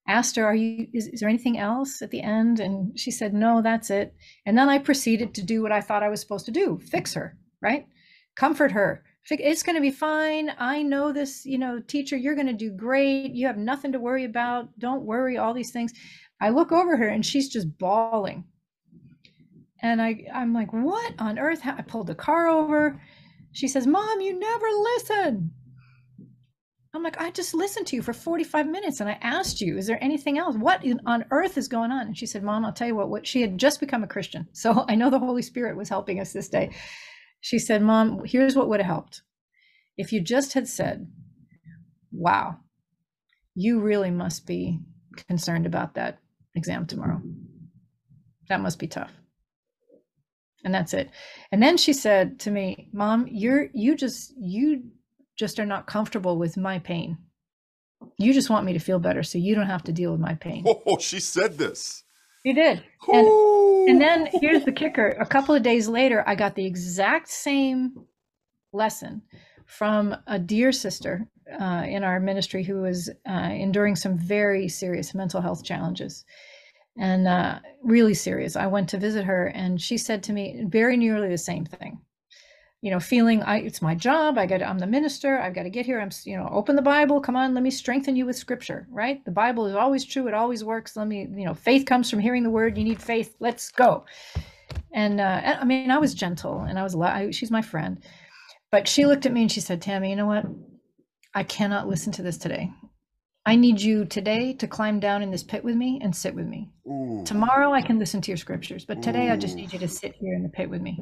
[0.07, 0.87] Asked her, "Are you?
[0.91, 4.57] Is, is there anything else at the end?" And she said, "No, that's it." And
[4.57, 7.37] then I proceeded to do what I thought I was supposed to do: fix her
[7.61, 7.87] right?
[8.35, 9.03] Comfort her.
[9.31, 10.51] It's going to be fine.
[10.57, 13.33] I know this, you know, teacher, you're going to do great.
[13.33, 14.67] You have nothing to worry about.
[14.79, 15.93] Don't worry, all these things.
[16.41, 18.45] I look over her and she's just bawling.
[19.81, 21.61] And I, I'm like, what on earth?
[21.63, 23.01] I pulled the car over.
[23.51, 25.51] She says, Mom, you never listen.
[26.93, 29.85] I'm like, I just listened to you for 45 minutes and I asked you, is
[29.85, 30.55] there anything else?
[30.55, 32.07] What on earth is going on?
[32.07, 34.47] And she said, Mom, I'll tell you what, what she had just become a Christian.
[34.53, 36.71] So I know the Holy Spirit was helping us this day.
[37.41, 39.21] She said, Mom, here's what would have helped.
[39.97, 41.07] If you just had said,
[42.11, 42.57] Wow,
[43.55, 44.79] you really must be
[45.27, 46.19] concerned about that
[46.55, 47.21] exam tomorrow.
[48.47, 49.11] That must be tough.
[50.63, 51.09] And that's it.
[51.51, 54.83] And then she said to me, Mom, you're you just you
[55.37, 57.17] just are not comfortable with my pain.
[58.17, 60.35] You just want me to feel better so you don't have to deal with my
[60.35, 60.65] pain.
[60.85, 62.03] Oh, she said this.
[62.45, 62.83] She did.
[63.07, 63.27] And,
[63.87, 65.09] and then here's the kicker.
[65.19, 68.05] A couple of days later, I got the exact same
[68.73, 69.21] lesson
[69.65, 71.27] from a dear sister
[71.59, 76.25] uh, in our ministry who was uh, enduring some very serious mental health challenges
[76.97, 78.55] and uh, really serious.
[78.55, 81.99] I went to visit her, and she said to me very nearly the same thing
[82.81, 84.37] you know, feeling I it's my job.
[84.37, 85.39] I got I'm the minister.
[85.39, 85.99] I've got to get here.
[85.99, 87.19] I'm you know, open the Bible.
[87.19, 88.87] Come on, let me strengthen you with Scripture.
[88.89, 89.23] Right?
[89.25, 90.27] The Bible is always true.
[90.27, 90.95] It always works.
[90.95, 92.77] Let me you know, faith comes from hearing the Word.
[92.77, 93.35] You need faith.
[93.39, 94.05] Let's go.
[94.93, 98.01] And uh, I mean, I was gentle, and I was I, she's my friend,
[98.71, 100.45] but she looked at me and she said, "Tammy, you know what?
[101.35, 102.71] I cannot listen to this today.
[103.45, 106.45] I need you today to climb down in this pit with me and sit with
[106.45, 106.69] me.
[106.87, 107.23] Ooh.
[107.25, 109.33] Tomorrow I can listen to your scriptures, but today Ooh.
[109.33, 110.99] I just need you to sit here in the pit with me."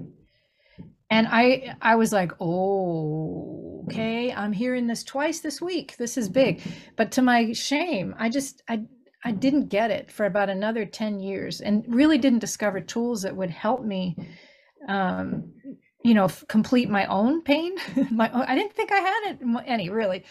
[1.10, 5.96] And i i was like oh okay i'm hearing this twice this week.
[5.98, 6.62] This is big.
[6.96, 8.82] But to my shame i just i
[9.24, 13.36] i didn't get it for about another 10 years and really didn't discover tools that
[13.36, 14.15] would help me
[14.88, 15.52] um
[16.04, 17.76] you know f- complete my own pain.
[18.12, 20.24] My own, i didn't think i had it any really.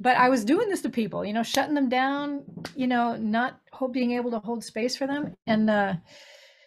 [0.00, 2.44] But i was doing this to people you know shutting them down
[2.76, 3.60] you know not
[3.92, 5.34] being able to hold space for them.
[5.46, 5.94] And uh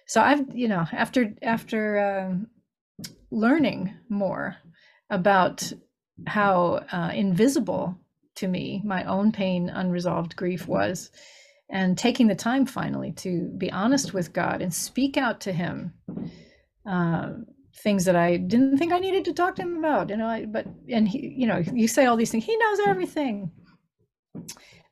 [0.07, 2.47] so i've you know after after um
[3.31, 4.57] learning more
[5.09, 5.71] about
[6.27, 7.97] how uh, invisible
[8.35, 11.09] to me my own pain, unresolved grief was,
[11.69, 15.93] and taking the time finally to be honest with God and speak out to Him.
[16.85, 17.33] Uh,
[17.83, 20.45] things that I didn't think I needed to talk to him about, you know, I,
[20.45, 23.51] but, and he, you know, you say all these things, he knows everything.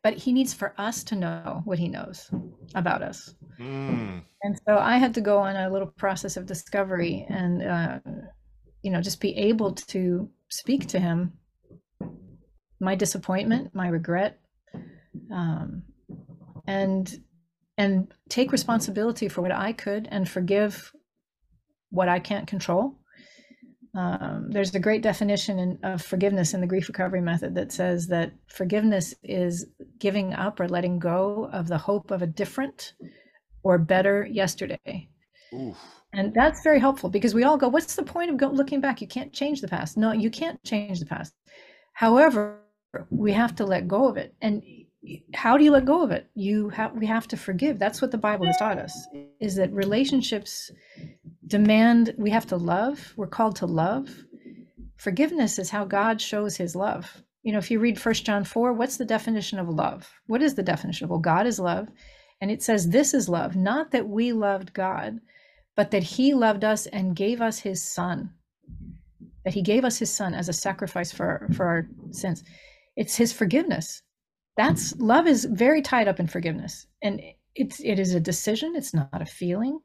[0.04, 2.30] but he needs for us to know what he knows
[2.73, 3.36] about us.
[3.60, 4.23] Mm.
[4.43, 7.99] And so I had to go on a little process of discovery and, uh,
[8.81, 11.33] you know, just be able to speak to him
[12.79, 14.39] my disappointment, my regret,
[15.31, 15.83] um,
[16.67, 17.23] and
[17.77, 20.91] and take responsibility for what I could and forgive
[21.89, 22.95] what I can't control.
[23.95, 28.07] Um, there's a great definition in, of forgiveness in the grief recovery method that says
[28.07, 29.65] that forgiveness is
[29.97, 32.93] giving up or letting go of the hope of a different
[33.63, 35.09] or better yesterday.
[35.53, 35.77] Oof.
[36.13, 39.02] And that's very helpful because we all go, What's the point of go- looking back?
[39.02, 39.98] You can't change the past.
[39.98, 41.34] No, you can't change the past.
[41.93, 42.60] However,
[43.10, 44.34] we have to let go of it.
[44.41, 44.63] And
[45.34, 46.30] how do you let go of it?
[46.36, 47.80] You have we have to forgive.
[47.80, 49.08] That's what the Bible has taught us
[49.39, 50.72] is that relationships
[51.48, 53.13] demand we have to love.
[53.15, 54.10] We're called to love.
[54.98, 57.24] Forgiveness is how God shows his love.
[57.43, 60.12] You know, if you read First John 4, what's the definition of love?
[60.28, 61.88] What is the definition of well, God is love.
[62.41, 65.19] And it says this is love, not that we loved God,
[65.75, 68.32] but that he loved us and gave us his son.
[69.45, 72.43] That he gave us his son as a sacrifice for, for our sins.
[72.95, 74.01] It's his forgiveness.
[74.58, 76.86] That's love is very tied up in forgiveness.
[77.01, 77.21] And
[77.55, 79.79] it's it is a decision, it's not a feeling.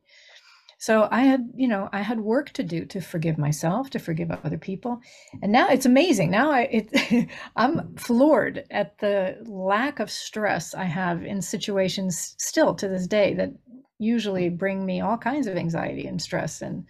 [0.78, 4.30] So I had, you know, I had work to do to forgive myself, to forgive
[4.30, 5.00] other people.
[5.42, 6.30] And now it's amazing.
[6.30, 12.74] Now I it I'm floored at the lack of stress I have in situations still
[12.74, 13.52] to this day that
[13.98, 16.86] usually bring me all kinds of anxiety and stress and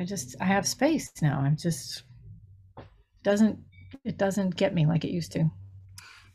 [0.00, 1.40] I just I have space now.
[1.40, 2.04] I'm just
[3.22, 3.58] doesn't
[4.04, 5.50] it doesn't get me like it used to.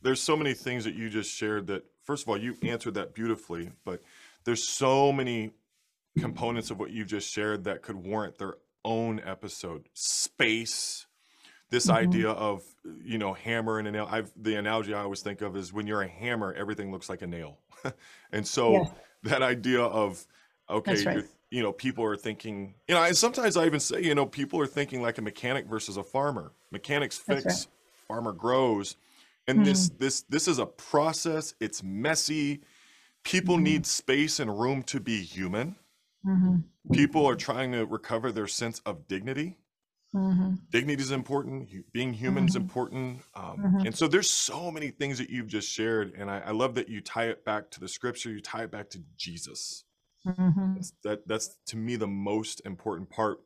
[0.01, 3.13] There's so many things that you just shared that first of all you answered that
[3.13, 4.01] beautifully, but
[4.43, 5.51] there's so many
[6.17, 9.87] components of what you've just shared that could warrant their own episode.
[9.93, 11.07] Space,
[11.71, 11.91] this Mhm.
[11.91, 12.63] idea of
[13.03, 14.07] you know hammer and a nail.
[14.09, 17.21] I've the analogy I always think of is when you're a hammer, everything looks like
[17.23, 17.59] a nail,
[18.31, 18.85] and so Yeah,
[19.25, 20.25] that idea of
[20.69, 21.15] okay, right.
[21.15, 24.25] you're you know people are thinking you know and sometimes I even say you know
[24.25, 26.53] people are thinking like a mechanic versus a farmer.
[26.71, 27.55] Mechanics That's right.
[27.55, 27.67] fix,
[28.07, 28.97] farmer grows,
[29.47, 31.55] and this this this is a process.
[31.61, 32.61] It's messy.
[33.23, 33.63] People Mhm.
[33.63, 35.77] need space and room to be human.
[36.23, 36.57] hmm
[36.91, 39.57] People are trying to recover their sense of dignity.
[40.13, 41.69] Hmm Dignity is important.
[41.93, 43.21] Being human is hmm important.
[43.35, 46.13] Um, hmm and so there's so many things that you've just shared.
[46.17, 48.31] And I, I love that you tie it back to the scripture.
[48.31, 49.85] You tie it back to Jesus.
[50.25, 53.39] hmm That's, that, that's to me the most important part.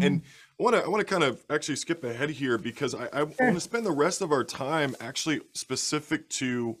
[0.00, 0.22] And
[0.58, 3.22] I want to I want to kind of actually skip ahead here because I, I
[3.24, 6.78] want to spend the rest of our time actually specific to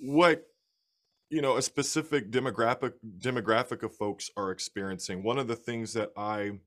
[0.00, 0.46] what
[1.30, 5.22] you know a specific demographic demographic of folks are experiencing.
[5.24, 6.60] One of the things that I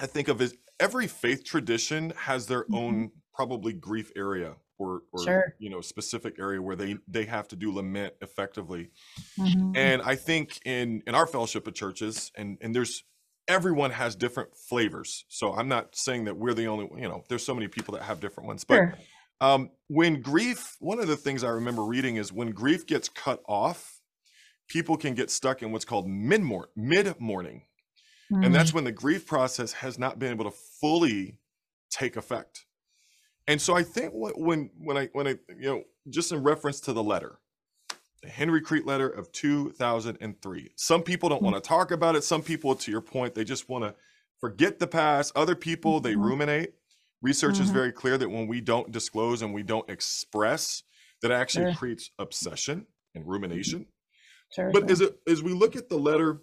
[0.00, 5.02] I think of is every faith tradition has their hmm own probably grief area or
[5.12, 5.54] or Sure.
[5.58, 8.90] you know specific area where they they have to do lament effectively.
[9.36, 13.04] hmm And I think in in our fellowship of churches and and there's
[13.48, 15.24] everyone has different flavors.
[15.28, 18.04] So I'm not saying that we're the only you know there's so many people that
[18.04, 19.06] have different ones, but Sure.
[19.40, 23.42] um when grief one of the things I remember reading is when grief gets cut
[23.48, 24.00] off,
[24.68, 26.42] people can get stuck in what's called mid
[26.76, 27.06] mid
[28.30, 31.38] and that's when the grief process has not been able to fully
[31.90, 32.66] take effect.
[33.48, 36.80] And so i think what, when when i when i you know just in reference
[36.82, 37.40] to the letter
[38.22, 42.24] the Henry Kriete letter of 2003 some people don't want to talk about it.
[42.24, 43.94] Some people to your point they just want to
[44.40, 45.32] forget the past.
[45.36, 46.74] Other people they hmm ruminate.
[47.22, 50.82] Research is hmm very clear that when we don't disclose and we don't express
[51.22, 51.74] that actually Sure.
[51.76, 53.86] creates obsession and rumination.
[54.54, 54.70] Sure.
[54.72, 56.42] but as it as we look at the letter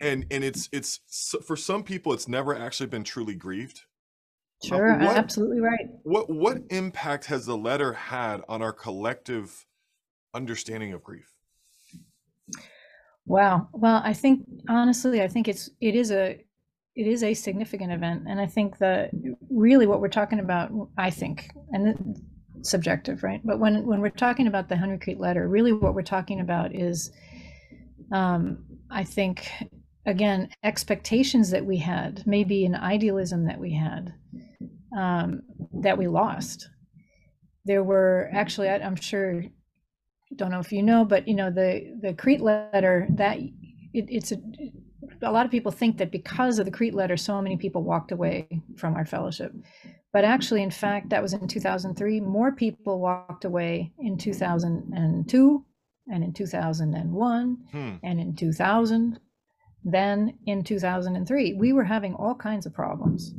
[0.00, 1.00] and and it's it's
[1.46, 3.82] for some people it's never actually been truly grieved
[4.64, 5.00] uh, Sure.
[5.00, 5.86] a- what Absolutely right.
[6.02, 9.64] what what impact has the letter had on our collective
[10.34, 11.32] understanding of grief
[13.28, 13.68] Wow.
[13.72, 16.40] Well, I think honestly, I think it's it is a
[16.94, 19.10] it is a significant event, and I think that
[19.50, 22.22] really what we're talking about, I think, and
[22.62, 23.40] subjective, right?
[23.44, 26.72] But when when we're talking about the Henry Kriete letter, really what we're talking about
[26.74, 27.10] is,
[28.12, 29.50] um, I think,
[30.06, 34.14] again, expectations that we had, maybe an idealism that we had,
[34.96, 35.42] um,
[35.82, 36.68] that we lost.
[37.64, 39.42] There were actually, I, I'm sure
[40.34, 43.52] don't know if you know, but you know the the Kriete letter that it,
[44.08, 44.38] it's a
[45.22, 48.12] a lot of people think that because of the Kriete letter, so many people walked
[48.12, 49.52] away from our fellowship.
[50.12, 52.20] But actually, in fact, that was in 2003.
[52.20, 55.64] More people walked away in 2002
[56.08, 59.20] and in 2001 hmm and in 2000
[59.86, 61.54] than in 2003.
[61.54, 63.32] We were having all kinds of problems,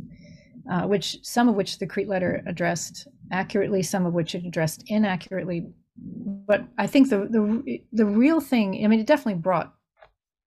[0.72, 4.84] uh, which some of which the Kriete letter addressed accurately, some of which it addressed
[4.88, 5.68] inaccurately.
[5.98, 9.74] But I think the the the real thing, I mean, it definitely brought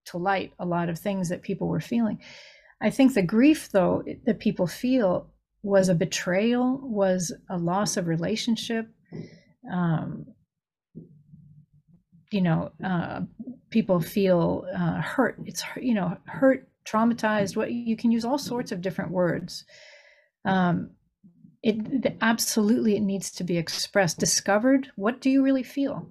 [0.06, 2.18] to light a lot of things that people were feeling.
[2.80, 5.30] I think the grief, though, that people feel
[5.62, 8.88] was a betrayal, was a loss of relationship.
[9.70, 10.24] Um,
[12.30, 13.22] you know, uh,
[13.70, 15.36] people feel uh, hurt.
[15.44, 17.56] It's you know hurt, traumatized.
[17.56, 19.64] What you can use all sorts of different words.
[20.44, 20.90] Um,
[21.62, 24.90] it absolutely it needs to be expressed, discovered.
[24.96, 26.08] What do you really feel?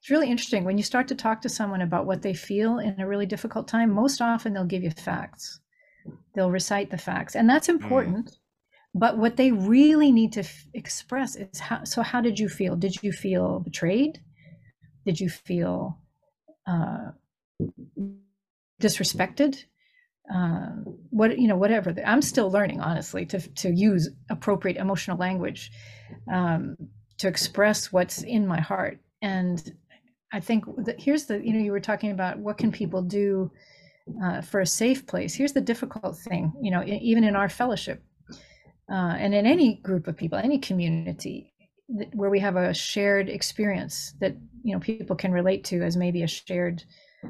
[0.00, 2.98] It's really interesting when you start to talk to someone about what they feel in
[3.00, 3.90] a really difficult time.
[3.90, 5.60] Most often, they'll give you facts.
[6.34, 7.74] They'll recite the facts, and that's mm.
[7.74, 8.26] important.
[8.26, 8.36] Mm.
[8.94, 11.84] But what they really need to f- express is how.
[11.84, 12.76] So, how did you feel?
[12.76, 14.20] Did you feel betrayed?
[15.06, 15.98] Did you feel
[16.66, 17.12] uh,
[18.80, 19.64] disrespected?
[20.32, 20.70] Uh,
[21.10, 21.94] what you know, whatever.
[22.04, 25.70] I'm still learning, honestly, to to use appropriate emotional language
[26.30, 26.76] um,
[27.18, 28.98] to express what's in my heart.
[29.22, 29.72] And
[30.32, 33.50] I think that here's the you know you were talking about what can people do
[34.22, 35.34] uh, for a safe place.
[35.34, 38.02] Here's the difficult thing, you know, even in our fellowship
[38.90, 41.52] uh, and in any group of people, any community,
[41.88, 46.22] where we have a shared experience that you know people can relate to as maybe
[46.22, 46.82] a shared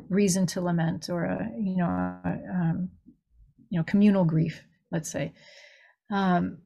[0.08, 2.88] reason to lament or a you know a, um,
[3.68, 5.32] you know communal grief let's say.
[6.10, 6.58] Um,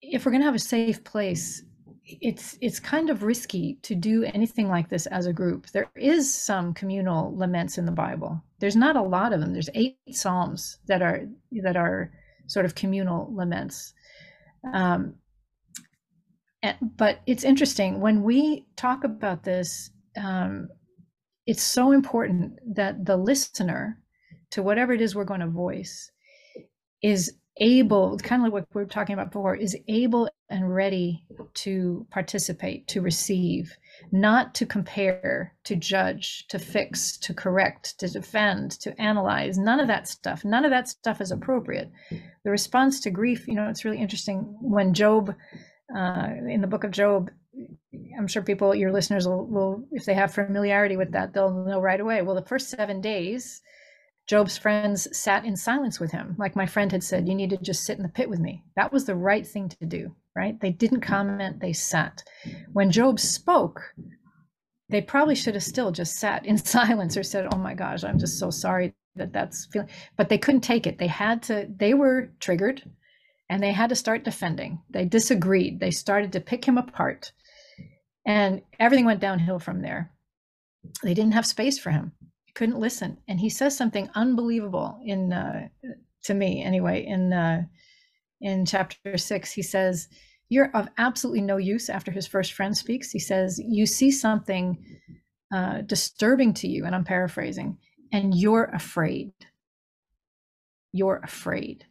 [0.00, 1.62] if we're going to have a safe place
[2.08, 5.66] it's it's kind of risky to do anything like this as a group.
[5.68, 8.42] There is some communal laments in the bible.
[8.60, 9.52] There's not a lot of them.
[9.52, 11.26] There's eight psalms that are
[11.62, 12.10] that are
[12.46, 13.92] sort of communal laments.
[14.72, 15.14] Um,
[16.96, 20.68] but it's interesting when we talk about this um,
[21.46, 23.98] it's so important that the listener
[24.50, 26.10] to whatever it is we're going to voice
[27.02, 31.24] is able kind of like what we are talking about before is able and ready
[31.54, 33.76] to participate to receive
[34.12, 39.86] not to compare to judge to fix to correct to defend to analyze none of
[39.88, 40.44] that stuff.
[40.44, 41.90] None of that stuff is appropriate.
[42.44, 44.56] The response to grief you know it's really interesting.
[44.60, 45.34] When job
[45.94, 47.30] uh, in the book of Job,
[48.18, 51.80] I'm sure people, your listeners will, will, if they have familiarity with that, they'll know
[51.80, 52.22] right away.
[52.22, 53.62] Well, the first seven days,
[54.26, 56.36] Job's friends sat in silence with him.
[56.38, 58.62] Like my friend had said, you need to just sit in the pit with me.
[58.76, 60.60] That was the right thing to do, right?
[60.60, 62.22] They didn't comment, they sat.
[62.72, 63.94] When Job spoke,
[64.90, 68.18] they probably should have still just sat in silence or said, oh my gosh, I'm
[68.18, 70.98] just so sorry that that's feeling, but they couldn't take it.
[70.98, 72.82] They had to, they were triggered
[73.48, 74.82] and they had to start defending.
[74.90, 75.80] They disagreed.
[75.80, 77.32] They started to pick him apart.
[78.26, 80.12] And everything went downhill from there.
[81.02, 82.12] They didn't have space for him.
[82.44, 83.18] He couldn't listen.
[83.26, 85.68] And he says something unbelievable in uh,
[86.24, 87.62] to me anyway in uh,
[88.40, 89.52] in chapter 6.
[89.52, 90.08] He says,
[90.50, 94.78] "You're of absolutely no use after his first friend speaks." He says, "You see something
[95.52, 97.78] uh, disturbing to you," and I'm paraphrasing,
[98.12, 99.32] "and you're afraid."
[100.92, 101.84] You're afraid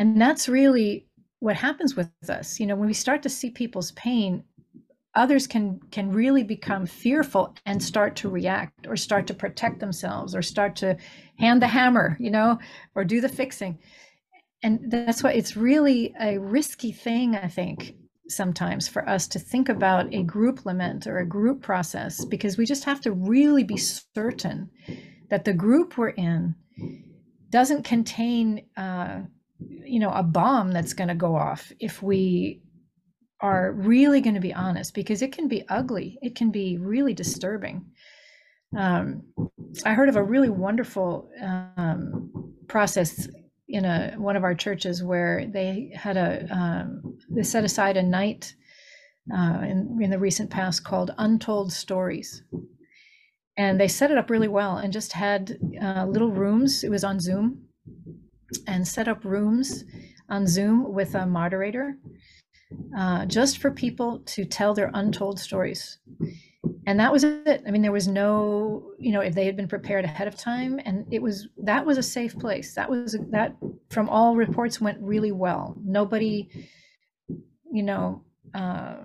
[0.00, 1.06] and that's really
[1.40, 2.58] what happens with us.
[2.58, 4.44] You know when we start to see people's pain
[5.14, 10.34] others can can really become fearful and start to react or start to protect themselves
[10.34, 10.96] or start to
[11.38, 12.58] hand the hammer you know
[12.94, 13.78] or do the fixing.
[14.62, 17.94] And that's why it's really a risky thing i think
[18.28, 22.64] sometimes for us to think about a group lament or a group process because we
[22.64, 24.70] just have to really be certain
[25.30, 26.54] that the group we're in
[27.50, 29.20] doesn't contain uh,
[29.68, 32.62] you know a bomb that's going to go off if we
[33.40, 36.18] are really going to be honest because it can be ugly.
[36.22, 37.86] It can be really disturbing.
[38.76, 39.22] Um,
[39.84, 42.30] i heard of a really wonderful um,
[42.68, 43.28] process
[43.68, 48.02] in a one of our churches where they had a um, they set aside a
[48.02, 48.54] night
[49.32, 52.42] uh, in, in the recent past called untold stories.
[53.56, 56.84] And they set it up really well and just had uh, little rooms.
[56.84, 57.68] It was on zoom
[58.66, 59.84] and set up rooms
[60.28, 61.96] on Zoom with a moderator
[62.96, 65.98] uh, just for people to tell their untold stories.
[66.86, 67.62] And that was it.
[67.66, 70.78] I mean, there was no, you know, if they had been prepared ahead of time,
[70.84, 72.74] and it was that was a safe place.
[72.74, 73.56] That was that
[73.88, 75.76] from all reports went really well.
[75.82, 76.48] Nobody,
[77.72, 78.24] you know,
[78.54, 78.96] uh,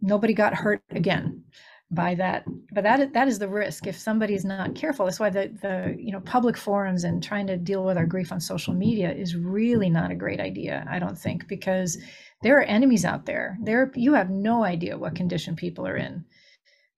[0.00, 1.44] nobody got hurt again
[1.92, 5.06] by that but that that is the risk if somebody's not careful.
[5.06, 8.32] That's why the the you know public forums and trying to deal with our grief
[8.32, 11.96] on social media is really not a great idea i don't think because
[12.42, 13.58] there are enemies out there.
[13.62, 16.24] There you have no idea what condition people are in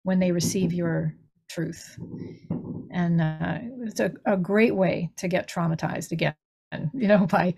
[0.02, 1.14] when they receive your
[1.48, 1.98] truth.
[2.90, 6.34] And uh, it's a, a great way to get traumatized again
[6.92, 7.54] you know by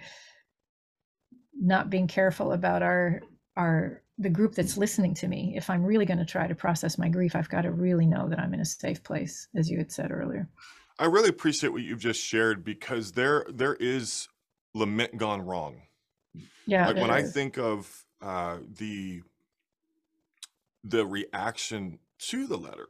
[1.60, 3.22] not being careful about our
[3.56, 6.98] our the group that's listening to me, if I'm really going to try to process
[6.98, 9.78] my grief, I've got to really know that I'm in a safe place, as you
[9.78, 10.48] had said earlier.
[10.98, 14.28] I really appreciate what you've just shared because there there is
[14.74, 15.82] lament gone wrong.
[16.66, 16.86] Yeah.
[16.88, 19.22] Like when I think of uh, the
[20.84, 22.88] the reaction to the letter.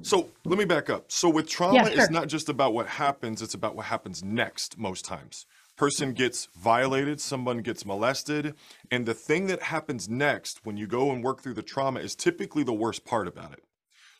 [0.00, 1.12] So let me back up.
[1.12, 4.78] So with trauma, Yeah, it's not just about what happens; it's about what happens next.
[4.78, 5.46] Most times,
[5.76, 8.54] person gets violated, someone gets molested,
[8.90, 12.14] and the thing that happens next when you go and work through the trauma is
[12.14, 13.64] typically the worst part about it.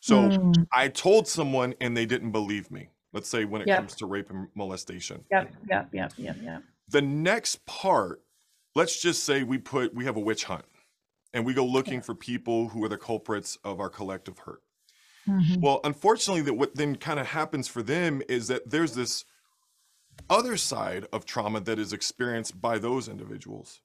[0.01, 2.91] So Mm, I told someone and they didn't believe me.
[3.13, 3.73] Let's say when it Yep.
[3.73, 5.27] comes to rape and molestation.
[5.31, 6.63] yep, yep, yep, yep, yep.
[6.89, 8.23] The next part,
[8.75, 10.67] let's just say we put we have a witch hunt
[11.33, 14.63] and we go looking for people who are the culprits of our collective hurt.
[15.27, 15.63] Mhm.
[15.63, 19.25] Well, unfortunately, that what then kind of happens for them is that there's this
[20.31, 23.81] other side of trauma that is experienced by those individuals.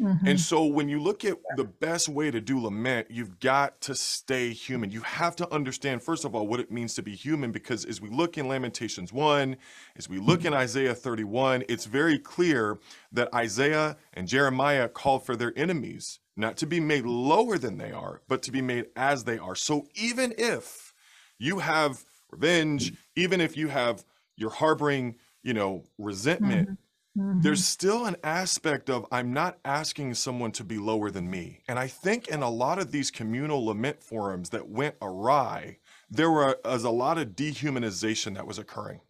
[0.00, 0.26] Mhm.
[0.26, 3.94] And so when you look at the best way to do lament, you've got to
[3.94, 4.90] stay human.
[4.90, 8.00] You have to understand, first of all, what it means to be human, because as
[8.00, 9.58] we look in Lamentations 1,
[9.96, 12.78] as we look in Isaiah 31, it's very clear
[13.12, 17.92] that Isaiah and Jeremiah called for their enemies not to be made lower than they
[17.92, 19.54] are, but to be made as they are.
[19.54, 20.94] So even if
[21.38, 24.06] you have revenge, even if you have,
[24.36, 26.70] you're harboring, you know, resentment,
[27.16, 27.42] Mhm.
[27.42, 31.62] there's still an aspect of I'm not asking someone to be lower than me.
[31.68, 35.78] And I think in a lot of these communal lament forums that went awry,
[36.10, 39.00] there were, was a lot of dehumanization that was occurring.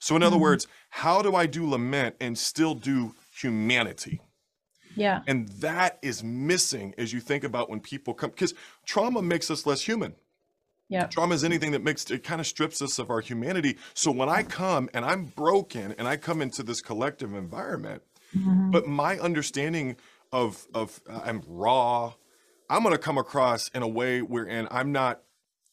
[0.00, 0.40] So, in other Mhm.
[0.40, 4.20] words, how do I do lament and still do humanity?
[4.94, 5.22] Yeah.
[5.26, 8.54] And that is missing as you think about when people come, because
[8.86, 10.16] trauma makes us less human.
[10.88, 11.10] Yep.
[11.10, 13.76] Trauma is anything that makes it kind of strips us of our humanity.
[13.94, 18.02] So when I come and I'm broken and I come into this collective environment,
[18.36, 18.70] Mhm.
[18.72, 19.96] but my understanding
[20.32, 22.14] of of uh, I'm raw,
[22.68, 25.22] I'm going to come across in a way wherein I'm not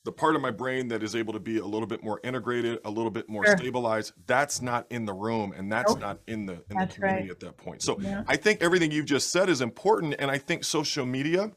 [0.06, 2.80] the part of my brain that is able to be a little bit more integrated,
[2.86, 3.58] a little bit more Sure.
[3.58, 4.14] stabilized.
[4.28, 6.00] That's not in the room, and that's Nope.
[6.02, 7.32] not in the in the community right.
[7.32, 7.82] at that point.
[7.82, 8.24] So Yeah.
[8.28, 11.52] I think everything you've just said is important, and I think social media.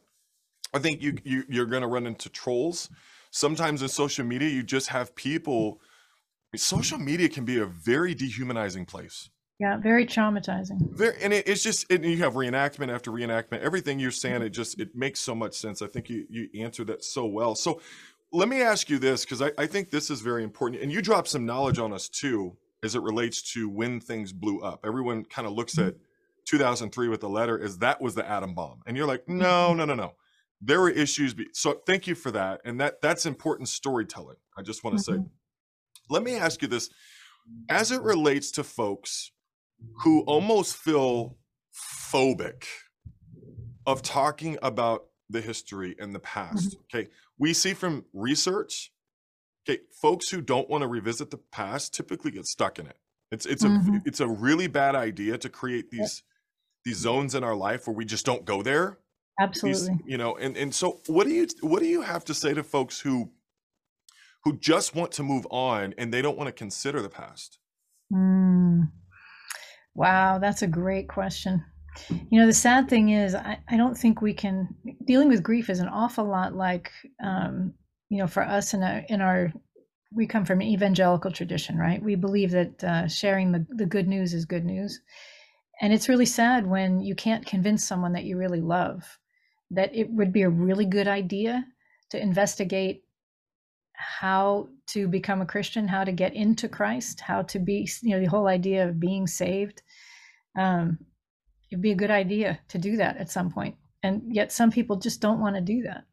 [0.75, 2.89] I think you, you you're going to run into trolls.
[3.31, 5.81] Sometimes in social media, you just have people.
[6.57, 9.31] Social media can be a very dehumanizing place.
[9.59, 9.77] Yeah.
[9.77, 10.97] Very traumatizing.
[10.97, 13.61] There and it, it's just and you have reenactment after reenactment.
[13.61, 15.83] Everything you're saying, it just it makes so much sense.
[15.83, 17.55] I think you you answered that so well.
[17.55, 17.81] So
[18.33, 21.03] let me ask you this because I, I think this is very important, and you
[21.03, 24.85] dropped some knowledge on us too as it relates to when things blew up.
[24.85, 25.95] Everyone kind of looks at
[26.45, 29.79] 2003 with the letter as that was the atom bomb, and you're like, no, mm-hmm.
[29.79, 30.13] no, no, no.
[30.61, 31.35] There were issues.
[31.35, 34.37] Be- so thank you for that, and that that's important storytelling.
[34.57, 35.13] I just want to say.
[35.13, 35.31] Mhm.
[36.11, 36.91] Let me ask you this,
[37.69, 39.31] as it relates to folks
[40.03, 41.39] who almost feel
[41.73, 42.65] phobic
[43.87, 46.77] of talking about the history and the past.
[46.93, 47.09] Okay.
[47.39, 48.93] We see from research,
[49.69, 52.99] okay, folks who don't want to revisit the past typically get stuck in it.
[53.31, 54.03] It's it's a Mhm.
[54.07, 56.23] it's a really bad idea to create these
[56.85, 58.99] these zones in our life where we just don't go there.
[59.39, 59.99] These, Absolutely.
[60.05, 62.65] you know, and and so what do you what do you have to say to
[62.65, 63.31] folks who
[64.45, 67.59] who just want to move on and they don't want to consider the past?
[68.13, 68.91] Mm.
[69.95, 71.65] Wow, that's a great question.
[72.31, 74.69] You know, the sad thing is, I, I don't think we can.
[75.05, 77.75] Dealing with grief is an awful lot like, um,
[78.09, 79.53] you know, for us in our, in our,
[80.13, 82.01] we come from an evangelical tradition, right?
[82.03, 85.01] We believe that uh, sharing the, the good news is good news.
[85.81, 89.18] And it's really sad when you can't convince someone that you really love
[89.71, 91.65] that it would be a really good idea
[92.11, 93.05] to investigate
[93.93, 98.21] how to become a Christian, how to get into Christ, how to be, you know,
[98.21, 99.83] the whole idea of being saved.
[100.57, 100.99] Um,
[101.71, 103.75] it'd be a good idea to do that at some point.
[104.03, 106.05] And yet some people just don't want to do that.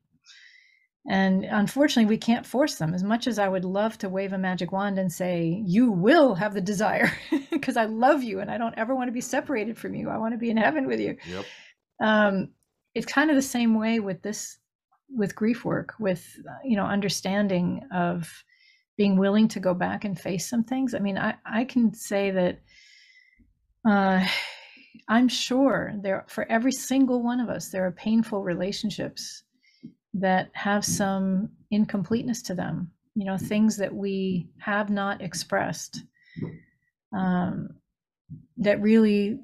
[1.07, 2.95] And unfortunately, we can't force them.
[2.95, 6.33] As much as I would love to wave a magic wand and say, you will
[6.33, 7.11] have the desire
[7.51, 10.09] because I love you and I don't ever want to be separated from you.
[10.09, 11.17] I want to be in heaven with you.
[11.29, 11.45] Yep.
[12.01, 12.49] Um,
[12.95, 14.57] it's kind of the same way with this
[15.09, 18.43] with grief work with you know understanding of
[18.97, 20.95] being willing to go back and face some things.
[20.95, 22.59] I mean i i can say that
[23.87, 24.25] uh
[25.09, 29.43] i'm sure there for every single one of us there are painful relationships
[30.13, 36.03] that have some incompleteness to them you know things that we have not expressed
[37.13, 37.69] um
[38.57, 39.37] that really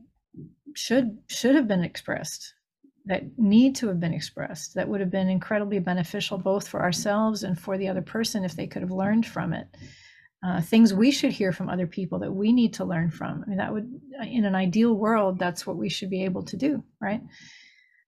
[0.73, 2.53] should should have been expressed
[3.05, 7.43] that need to have been expressed that would have been incredibly beneficial both for ourselves
[7.43, 9.67] and for the other person if they could have learned from it.
[10.43, 13.43] Uh, things we should hear from other people that we need to learn from.
[13.43, 16.57] I mean that would in an ideal world that's what we should be able to
[16.57, 17.21] do right?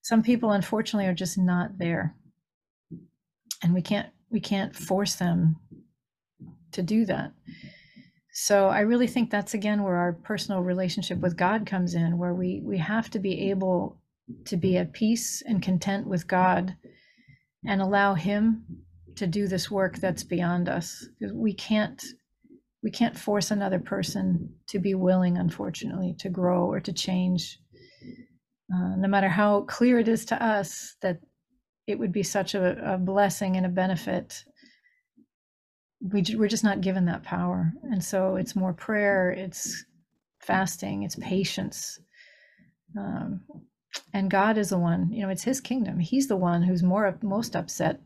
[0.01, 2.15] Some people unfortunately are just not there.
[3.63, 5.57] And we can't we can't force them
[6.73, 7.33] to do that.
[8.35, 12.33] So i really think that's again where our personal relationship with god comes in where
[12.33, 14.01] we we have to be able
[14.45, 16.75] to be at peace and content with god
[17.65, 18.65] and allow him
[19.15, 21.07] to do this work that's beyond us.
[21.31, 22.03] We can't
[22.81, 27.57] we can't force another person to be willing unfortunately to grow or to change.
[28.73, 31.19] Uh, no matter how clear it is to us that
[31.87, 34.43] it would be such a, a blessing and a benefit
[36.11, 37.71] we, we're just not given that power.
[37.83, 39.85] And so it's more prayer it's
[40.39, 41.99] fasting it's patience.
[42.97, 43.41] Um,
[44.13, 45.99] and god is the one you know it's his kingdom.
[45.99, 48.01] He's the one who's more most upset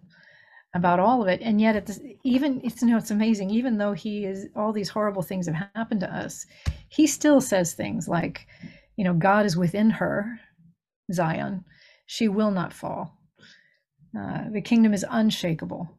[0.73, 1.41] about all of it.
[1.41, 3.49] And yet it's even it's you know it's amazing.
[3.49, 6.45] Even though he is all these horrible things have happened to us
[6.89, 8.47] he still says things like
[8.95, 10.39] you know god is within her
[11.11, 11.63] zion.
[12.05, 13.17] She will not fall.
[14.17, 15.89] Uh, the kingdom is unshakable.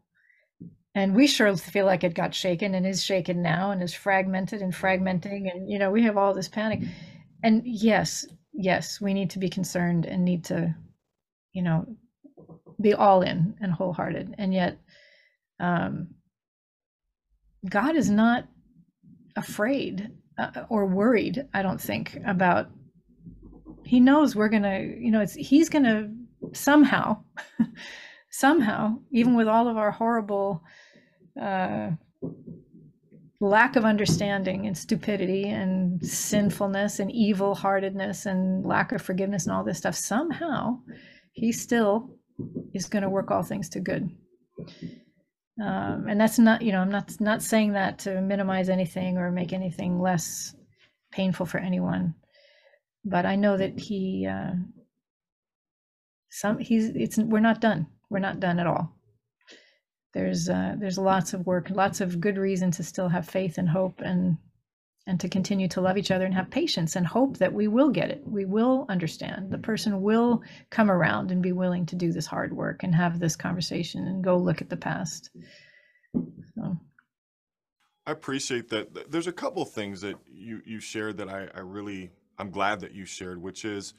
[0.94, 4.62] And we sure feel like it got shaken and is shaken now and is fragmented
[4.62, 5.50] and fragmenting.
[5.52, 6.80] And you know we have all this panic.
[7.42, 8.26] And yes
[8.58, 10.74] yes we need to be concerned and need to
[11.52, 11.86] you know
[12.80, 14.34] be all in and wholehearted.
[14.38, 14.78] And yet
[15.58, 16.08] um,
[17.68, 18.46] god is not
[19.36, 22.70] afraid uh, or worried i don't think about
[23.84, 26.08] he knows we're gonna you know it's he's gonna
[26.52, 27.20] somehow
[28.30, 30.62] somehow even with all of our horrible
[31.40, 31.90] uh,
[33.40, 39.54] lack of understanding and stupidity and sinfulness and evil heartedness and lack of forgiveness and
[39.54, 40.76] all this stuff somehow
[41.38, 42.10] he still
[42.74, 44.10] is going to work all things to good.
[45.62, 49.30] Um, and that's not, you know, I'm not not saying that to minimize anything or
[49.30, 50.54] make anything less
[51.10, 52.14] painful for anyone,
[53.04, 54.52] but I know that he, uh,
[56.30, 57.88] some he's it's we're not done.
[58.08, 58.97] We're not done at all.
[60.14, 63.68] There's uh, there's lots of work, lots of good reason to still have faith and
[63.68, 64.38] hope and
[65.06, 67.88] and to continue to love each other and have patience and hope that we will
[67.88, 68.22] get it.
[68.26, 69.50] We will understand.
[69.50, 73.18] The person will come around and be willing to do this hard work and have
[73.18, 75.30] this conversation and go look at the past.
[76.54, 76.76] So.
[78.06, 79.10] I appreciate that.
[79.10, 82.92] There's a couple things that you you shared that I, I really I'm glad that
[82.92, 83.94] you shared, which is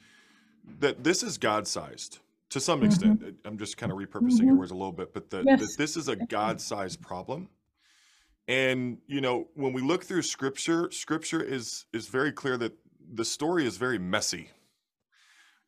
[0.78, 2.18] that this is God sized
[2.50, 3.20] to some extent.
[3.20, 3.46] Mm-hmm.
[3.46, 4.46] I'm just kind of repurposing mm-hmm.
[4.46, 5.60] your words a little bit, but that, yes.
[5.60, 7.48] that this is a God sized problem
[8.50, 12.72] and you know, when we look through scripture, scripture is is very clear that
[13.14, 14.50] the story is very messy.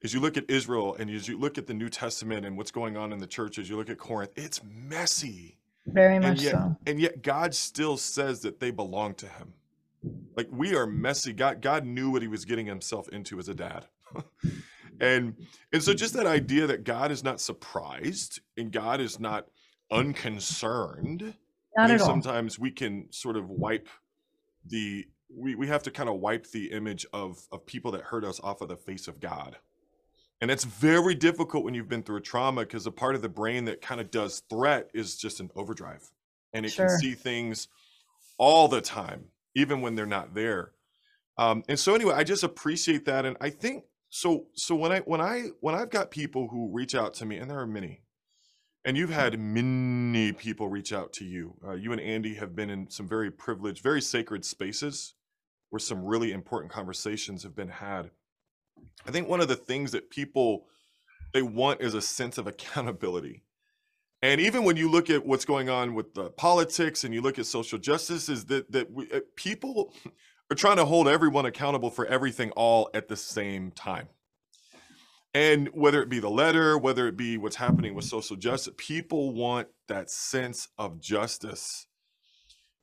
[0.02, 2.72] As you look at Israel and as you look at the New Testament and what's
[2.72, 5.58] going on in the churches, you look at Corinth, it's messy.
[5.86, 6.76] Very much and yet, so.
[6.86, 9.52] And yet God still says that they belong to him.
[10.36, 11.32] Like we are messy.
[11.32, 13.86] God God knew what he was getting himself into as a dad.
[15.00, 15.34] and
[15.72, 19.46] and so just that idea that God is not surprised and God is not
[19.90, 21.34] unconcerned
[21.76, 23.88] not I think sometimes we can sort of wipe
[24.66, 28.24] the we, we have to kind of wipe the image of of people that hurt
[28.24, 29.56] us off of the face of God.
[30.40, 33.28] And it's very difficult when you've been through a trauma because a part of the
[33.28, 36.10] brain that kind of does threat is just an overdrive.
[36.52, 36.88] And it sure.
[36.88, 37.68] can see things
[38.38, 40.72] all the time, even when they're not there.
[41.38, 43.24] Um, and so anyway, I just appreciate that.
[43.24, 43.84] And I think
[44.14, 47.38] so so when I when I when I've got people who reach out to me,
[47.38, 48.02] and there are many,
[48.84, 51.54] and you've had many people reach out to you.
[51.66, 55.14] Uh, you and Andy have been in some very privileged, very sacred spaces
[55.70, 58.10] where some really important conversations have been had.
[59.06, 60.66] I think one of the things that people
[61.32, 63.44] they want is a sense of accountability.
[64.20, 67.38] And even when you look at what's going on with the politics and you look
[67.38, 69.94] at social justice, is that that we, uh, people
[70.52, 74.08] are trying to hold everyone accountable for everything all at the same time.
[75.34, 79.32] And whether it be the letter, whether it be what's happening with social justice, people
[79.32, 81.86] want that sense of justice.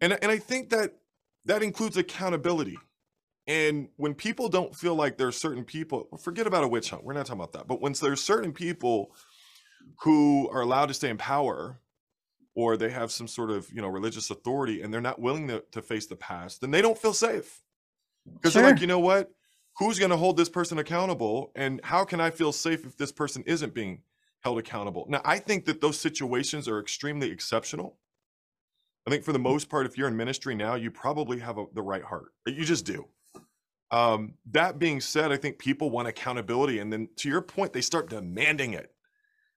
[0.02, 0.96] And, and I think that
[1.46, 2.80] that includes accountability.
[3.46, 7.04] And when people don't feel like there's certain people, forget about a witch hunt.
[7.04, 7.68] We're not talking about that.
[7.68, 9.14] But when there's certain people
[10.02, 11.80] who are allowed to stay in power
[12.60, 15.64] or they have some sort of, you know, religious authority and they're not willing to,
[15.72, 17.62] to face the past, then they don't feel safe.
[18.26, 18.62] Because sure.
[18.62, 19.32] they're like, you know what?
[19.80, 23.12] who's going to hold this person accountable and how can i feel safe if this
[23.12, 24.02] person isn't being
[24.42, 27.98] held accountable now i think that those situations are extremely exceptional
[29.08, 31.66] i think for the most part if you're in ministry now you probably have a,
[31.74, 33.06] the right heart you just do
[33.92, 37.82] um, that being said i think people want accountability and then to your point they
[37.82, 38.94] start demanding it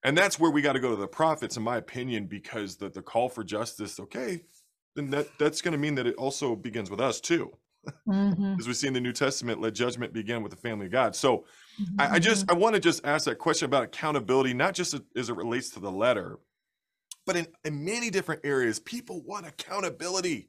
[0.05, 2.88] and that's where we got to go to the prophets in my opinion because the,
[2.90, 4.42] the call for justice okay
[4.96, 7.53] then that that's going to mean that it also begins with us too
[8.07, 10.92] hmm As we see in the New Testament, let judgment begin with the family of
[10.92, 11.16] God.
[11.16, 11.44] So
[11.98, 14.94] I, I hmm just I want to just ask that question about accountability, not just
[14.94, 16.38] as as it relates to the letter,
[17.26, 18.80] but in, in many different areas.
[18.80, 20.48] People want accountability.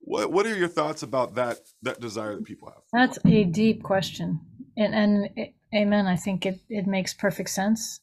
[0.00, 2.84] What what are your thoughts about that that desire that people have?
[2.92, 4.40] That's a deep question,
[4.76, 6.06] and and it, amen.
[6.08, 8.00] I think it it makes perfect sense.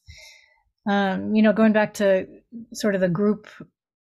[0.88, 2.28] Um, you know, going back to
[2.74, 3.48] sort of the group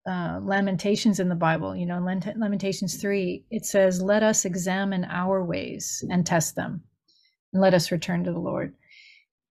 [0.08, 2.00] uh, lamentations in the Bible, you know,
[2.36, 6.84] Lamentations three, it says, "Let us examine our ways and test them,
[7.54, 8.76] and let us return to the Lord."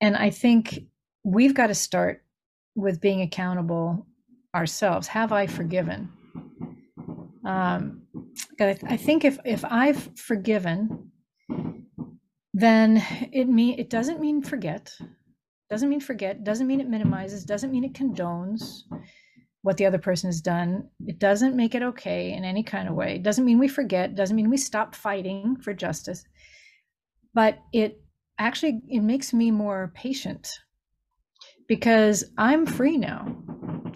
[0.00, 0.84] And I think
[1.24, 2.24] we've got to start
[2.76, 4.06] with being accountable
[4.54, 5.08] ourselves.
[5.08, 6.10] Have I forgiven?
[7.44, 8.02] Um,
[8.60, 11.10] I, I think if if I've forgiven,
[12.52, 14.96] then it mean it doesn't mean forget.
[15.70, 16.44] Doesn't mean forget.
[16.44, 17.44] Doesn't mean it minimizes.
[17.44, 18.82] Doesn't mean it condones
[19.62, 20.88] what the other person has done.
[21.06, 23.16] It doesn't make it okay in any kind of way.
[23.16, 24.14] It doesn't mean we forget.
[24.14, 26.24] Doesn't mean we stop fighting for justice.
[27.32, 28.02] But it
[28.38, 30.52] actually it makes me more patient
[31.66, 33.34] because I'm free now.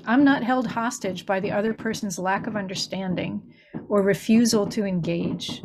[0.07, 3.43] I'm not held hostage by the other person's lack of understanding
[3.91, 5.63] or refusal to engage.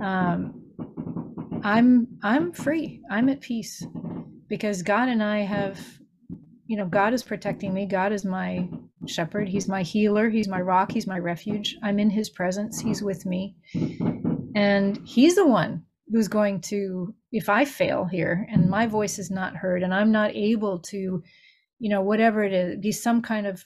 [0.00, 0.62] Um,
[1.64, 3.02] I'm I'm free.
[3.10, 3.84] I'm at peace
[4.50, 5.80] because God and I have,
[6.66, 7.86] you know, God is protecting me.
[7.86, 8.68] God is my
[9.06, 9.48] shepherd.
[9.48, 10.28] He's my healer.
[10.28, 10.92] He's my rock.
[10.92, 11.78] He's my refuge.
[11.82, 12.80] I'm in His presence.
[12.80, 13.56] He's with me,
[14.54, 19.30] and He's the one who's going to, if I fail here and my voice is
[19.30, 21.22] not heard and I'm not able to,
[21.78, 23.64] you know, whatever it is, be some kind of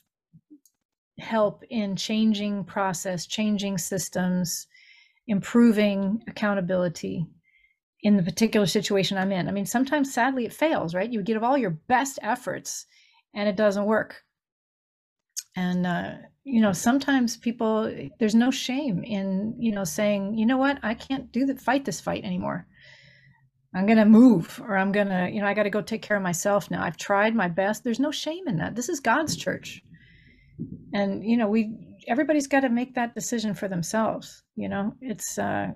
[1.18, 4.66] help in changing process, changing systems,
[5.26, 7.24] improving accountability
[8.04, 9.48] in the particular situation I'm in.
[9.48, 11.10] I mean, sometimes sadly it fails, right?
[11.10, 12.84] You give all your best efforts
[13.34, 14.22] and it doesn't work.
[15.56, 16.12] And uh,
[16.44, 17.90] you know, sometimes people
[18.20, 21.86] there's no shame in, you know, saying, you know what, I can't do the fight
[21.86, 22.66] this fight anymore.
[23.74, 26.70] I'm gonna move or I'm gonna, you know, I gotta go take care of myself
[26.70, 26.84] now.
[26.84, 27.82] I've tried my best.
[27.82, 28.76] There's no shame in that.
[28.76, 29.82] This is God's church.
[30.92, 34.42] And you know, we everybody's got to make that decision for themselves.
[34.56, 35.68] You know, it's uh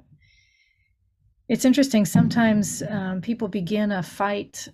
[1.49, 2.05] it's interesting.
[2.05, 4.69] Sometimes um, people begin a fight,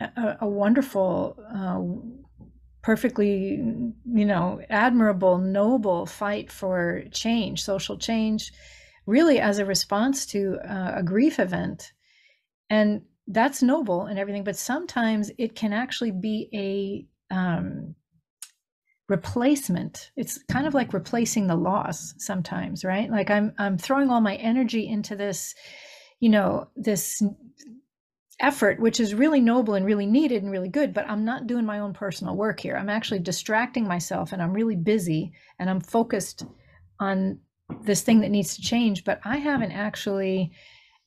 [0.00, 1.80] a, a wonderful, uh,
[2.82, 3.60] perfectly,
[4.04, 8.52] you know, admirable, noble fight for change, social change,
[9.06, 11.92] really as a response to uh, a grief event.
[12.70, 16.48] And that's noble and everything, but sometimes it can actually be
[17.30, 17.94] a um,
[19.08, 20.10] replacement.
[20.16, 23.10] It's kind of like replacing the loss sometimes, right?
[23.10, 25.54] Like I'm I'm throwing all my energy into this
[26.20, 27.22] you know this
[28.40, 31.64] effort which is really noble and really needed and really good but i'm not doing
[31.64, 32.76] my own personal work here.
[32.76, 36.44] I'm actually distracting myself and i'm really busy and i'm focused
[37.00, 37.40] on
[37.82, 40.52] this thing that needs to change but i haven't actually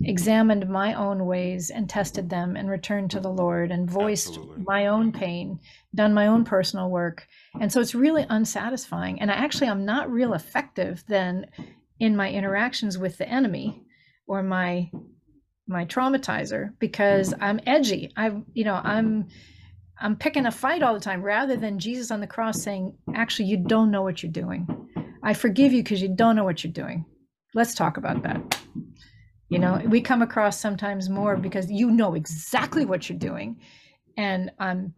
[0.05, 4.63] examined my own ways and tested them and returned to the lord and voiced Absolutely.
[4.63, 5.59] my own pain
[5.93, 7.27] done my own personal work.
[7.59, 9.19] And so it's really unsatisfying.
[9.21, 11.47] And i actually i'm not real effective then
[11.99, 13.83] in my interactions with the enemy
[14.29, 14.89] or my
[15.67, 17.43] my traumatizer because mm-hmm.
[17.43, 18.11] I'm edgy.
[18.15, 19.27] I'm you know, I'm
[19.99, 23.49] I'm picking a fight all the time rather than Jesus on the cross saying, "Actually,
[23.49, 24.67] you don't know what you're doing.
[25.21, 27.03] I forgive you because you don't know what you're doing."
[27.53, 28.57] Let's talk about that.
[29.49, 33.59] You know, we come across sometimes more because you know exactly what you're doing
[34.19, 34.93] and I'm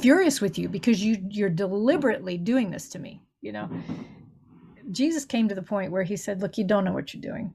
[0.00, 3.70] furious with you because you you're deliberately doing this to me, you know.
[4.90, 7.54] Jesus came to the point where he said, "Look, you don't know what you're doing."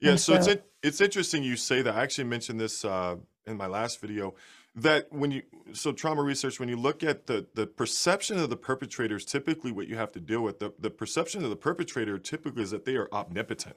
[0.00, 1.94] Yeah, And so it's so in, it's interesting you say that.
[1.94, 4.34] I actually mentioned this uh, in my last video
[4.76, 5.42] that when you
[5.72, 9.88] so trauma research when you look at the the perception of the perpetrators typically what
[9.88, 12.96] you have to deal with the the perception of the perpetrator typically is that they
[12.96, 13.76] are omnipotent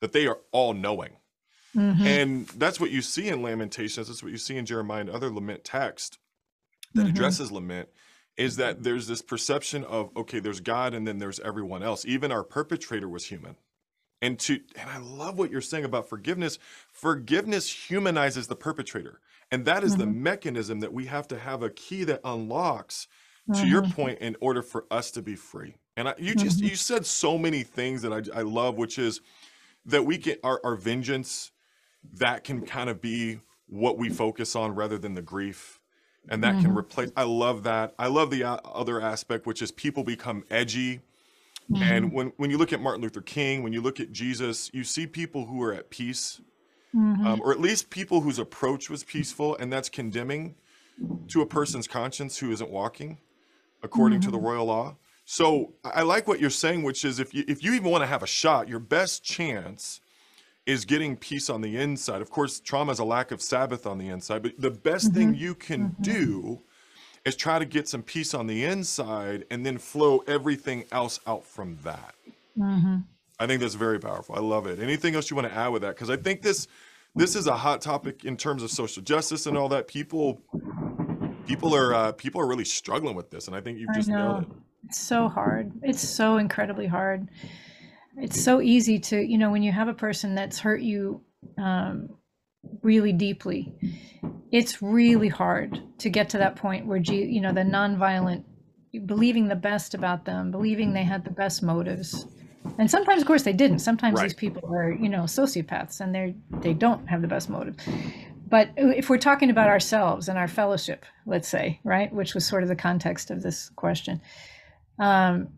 [0.00, 1.18] that they are all knowing
[1.74, 5.10] Mhm, and that's what you see in lamentations that's what you see in jeremiah and
[5.10, 6.18] other lament text
[6.94, 7.88] that mhm, addresses lament
[8.36, 12.04] is that there's this perception of okay there's god and then there's everyone else.
[12.06, 13.56] Even our perpetrator was human
[14.22, 16.58] and to and i love what you're saying about forgiveness.
[16.92, 19.20] Forgiveness humanizes the perpetrator.
[19.50, 23.08] And that is the mhm, mechanism that we have to have a key that unlocks
[23.54, 25.76] to your mhm, point in order for us to be free.
[25.96, 28.98] And I, you just mhm, you said so many things that I, I love which
[28.98, 29.20] is
[29.86, 31.52] that we get our, our vengeance
[32.14, 35.80] that can kind of be what we focus on rather than the grief.
[36.28, 37.94] And that can mhm, replace i love that.
[37.98, 41.00] I love the other aspect which is people become edgy
[41.68, 44.70] mhm, and when, when you look at martin luther king when you look at jesus
[44.74, 46.40] you see people who are at peace
[46.92, 50.56] mhm, um, or at least people whose approach was peaceful and that's condemning
[51.28, 53.20] to a person's conscience who isn't walking
[53.82, 54.96] according to the mhm, royal law.
[55.24, 58.06] So I like what you're saying, which is if you if you even want to
[58.08, 60.00] have a shot, your best chance
[60.66, 62.22] is getting peace on the inside.
[62.22, 65.32] Of course, trauma is a lack of Sabbath on the inside, but the best thing
[65.32, 66.62] hmm you can hmm do
[67.24, 71.44] is try to get some peace on the inside and then flow everything else out
[71.44, 72.14] from that.
[72.56, 72.98] hmm
[73.40, 74.34] I think that's very powerful.
[74.34, 74.80] I love it.
[74.80, 75.94] Anything else you want to add with that?
[75.94, 76.66] Because I think this
[77.14, 79.86] this is a hot topic in terms of social justice and all that.
[79.86, 80.40] People
[81.46, 84.42] people are uh, people are really struggling with this, and I think you've just nailed
[84.42, 84.48] it.
[84.86, 85.72] It's so hard.
[85.82, 87.28] It's so incredibly hard.
[88.16, 91.20] It's so easy to, you know, when you have a person that's hurt you
[91.56, 92.10] um,
[92.82, 93.74] really deeply,
[94.50, 98.44] it's really hard to get to that point where, you know, the nonviolent,
[99.06, 102.26] believing the best about them, believing they had the best motives.
[102.78, 103.80] And sometimes, of course, they didn't.
[103.80, 104.24] Sometimes Right.
[104.24, 107.76] these people are, you know, sociopaths and they're, they don't have the best motive.
[108.48, 112.62] But if we're talking about ourselves and our fellowship, let's say, right, which was sort
[112.62, 114.22] of the context of this question,
[114.98, 115.48] um,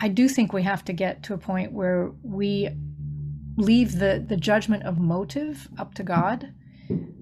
[0.00, 2.70] I do think we have to get to a point where we
[3.56, 6.52] leave the the judgment of motive up to God.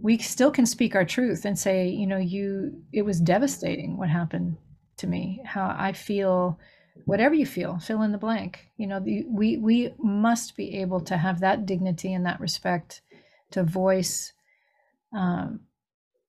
[0.02, 4.08] We still can speak our truth and say, you know, you it was devastating what
[4.08, 4.56] happened
[4.98, 5.42] to me.
[5.44, 6.58] How I feel,
[7.04, 8.66] whatever you feel, fill in the blank.
[8.76, 13.02] You know, the, we we must be able to have that dignity and that respect
[13.52, 14.32] to voice,
[15.14, 15.60] um,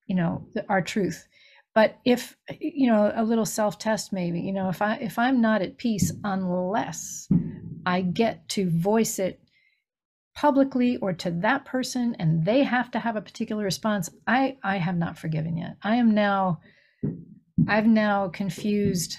[0.07, 1.27] you know, the, our truth
[1.73, 5.41] but if you know a little self test maybe you know if i if i'm
[5.41, 7.27] not at peace unless
[7.85, 9.40] i get to voice it
[10.33, 14.77] publicly or to that person and they have to have a particular response i i
[14.77, 16.59] have not forgiven yet i am now
[17.67, 19.17] i've now confused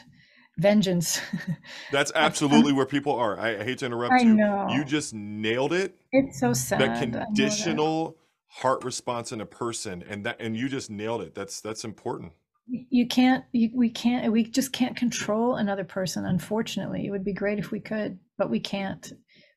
[0.58, 1.20] vengeance
[1.92, 3.38] That's absolutely where people are.
[3.38, 4.36] I, I hate to interrupt i you.
[4.76, 5.94] You just nailed it.
[6.12, 10.68] it's so sad know that conditional heart response in a person, and that and you
[10.68, 11.34] just nailed it.
[11.34, 12.32] That's that's important.
[12.66, 17.32] you can't you, we can't we just can't control another person unfortunately it would be
[17.32, 19.12] great if we could but we can't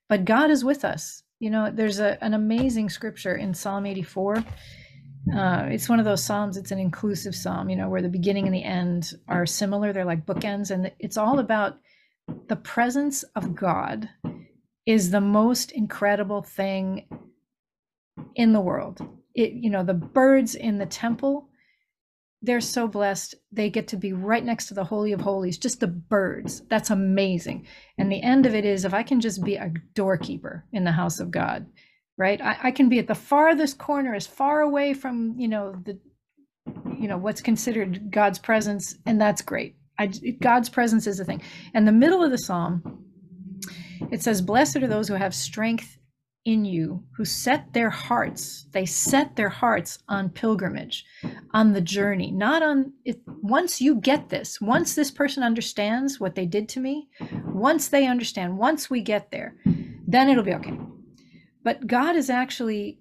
[0.09, 4.37] but god is with us you know there's a, an amazing scripture in psalm 84
[5.35, 8.45] uh, it's one of those psalms it's an inclusive psalm you know where the beginning
[8.45, 11.77] and the end are similar they're like bookends and it's all about
[12.47, 14.09] the presence of god
[14.85, 17.07] is the most incredible thing
[18.35, 19.01] in the world.
[19.33, 21.49] It you know the birds in the temple
[22.41, 23.35] they're so blessed.
[23.51, 26.61] They get to be right next to the Holy of Holies, just the birds.
[26.69, 27.65] That's amazing.
[27.97, 30.91] And the end of it is if I can just be a doorkeeper in the
[30.91, 31.65] house of God,
[32.17, 32.39] right?
[32.41, 35.99] I, I can be at the farthest corner, as far away from, you know, the,
[36.97, 39.75] you know, what's considered God's presence, and that's great.
[39.97, 40.07] I,
[40.41, 41.41] God's presence is the thing.
[41.73, 43.05] And the middle of the psalm,
[44.11, 45.97] it says, Blessed are those who have strength
[46.45, 51.03] in you, who set their hearts, they set their hearts on pilgrimage,
[51.51, 53.19] on the journey, not on it.
[53.41, 57.09] Once you get this, once this person understands what they did to me,
[57.45, 59.55] once they understand, once we get there,
[60.07, 60.77] then it'll be okay.
[61.63, 62.99] But God is actually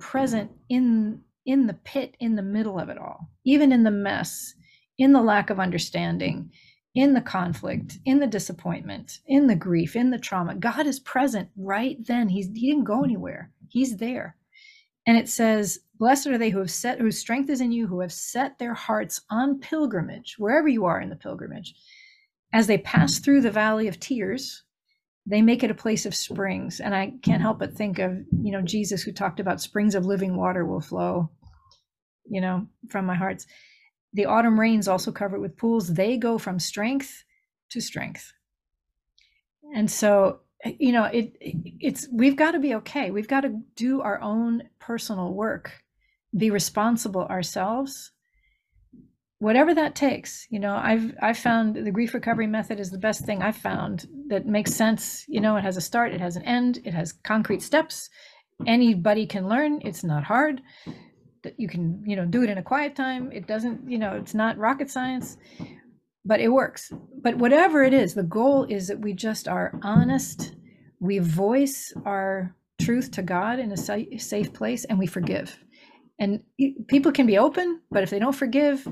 [0.00, 4.54] present in in the pit in the middle of it all even in the mess
[4.98, 6.50] in the lack of understanding
[6.94, 11.48] in the conflict in the disappointment in the grief in the trauma god is present
[11.56, 12.28] right then.
[12.28, 13.50] He's he didn't go anywhere.
[13.68, 14.36] He's there.
[15.06, 18.00] And it says blessed are they who have set whose strength is in you who
[18.00, 21.74] have set their hearts on pilgrimage wherever you are in the pilgrimage.
[22.52, 24.62] As they pass through the valley of tears
[25.26, 26.80] they make it a place of springs.
[26.80, 30.06] And i can't help but think of you know jesus who talked about springs of
[30.06, 31.30] living water will flow
[32.26, 33.46] you know from my hearts
[34.14, 35.94] the autumn rains also cover it with pools.
[35.94, 37.24] They go from strength
[37.70, 38.32] to strength.
[39.74, 40.40] And so
[40.78, 43.10] you know it it's we've got to be okay.
[43.10, 45.82] We've got to do our own personal work
[46.36, 48.12] be responsible ourselves.
[49.38, 53.26] Whatever that takes you know i've i've found the grief recovery method is the best
[53.26, 55.24] thing i've found that makes sense.
[55.28, 58.08] You know it has a start it has an end it has concrete steps.
[58.64, 59.80] Anybody can learn.
[59.84, 60.62] It's not hard
[61.44, 63.30] that you can you know do it in a quiet time.
[63.32, 65.36] It doesn't you know it's not rocket science
[66.24, 66.90] but it works.
[67.22, 70.54] But whatever it is the goal is that we just are honest
[71.00, 75.58] we voice our truth to god in a safe place and we forgive.
[76.18, 76.42] And
[76.88, 78.88] people can be open but if they don't forgive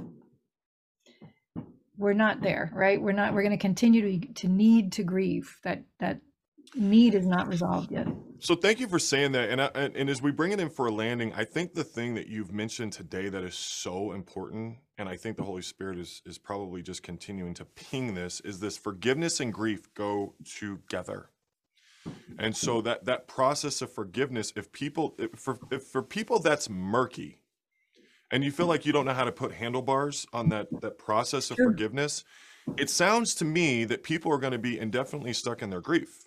[1.96, 3.00] we're not there right?
[3.00, 6.20] We're not we're going to continue to to need to grieve that that
[6.74, 8.06] need is not resolved yet
[8.40, 9.50] So thank you for saying that.
[9.50, 12.14] And I, and as we bring it in for a landing, I think the thing
[12.16, 16.22] that you've mentioned today that is so important, and I think the Holy Spirit is
[16.26, 21.30] is probably just continuing to ping this, is this forgiveness and grief go together.
[22.38, 26.68] And so that that process of forgiveness, if people if for if for people that's
[26.68, 27.38] murky,
[28.32, 31.50] and you feel like you don't know how to put handlebars on that that process
[31.52, 31.70] of Sure.
[31.70, 32.24] forgiveness,
[32.76, 36.26] it sounds to me that people are going to be indefinitely stuck in their grief,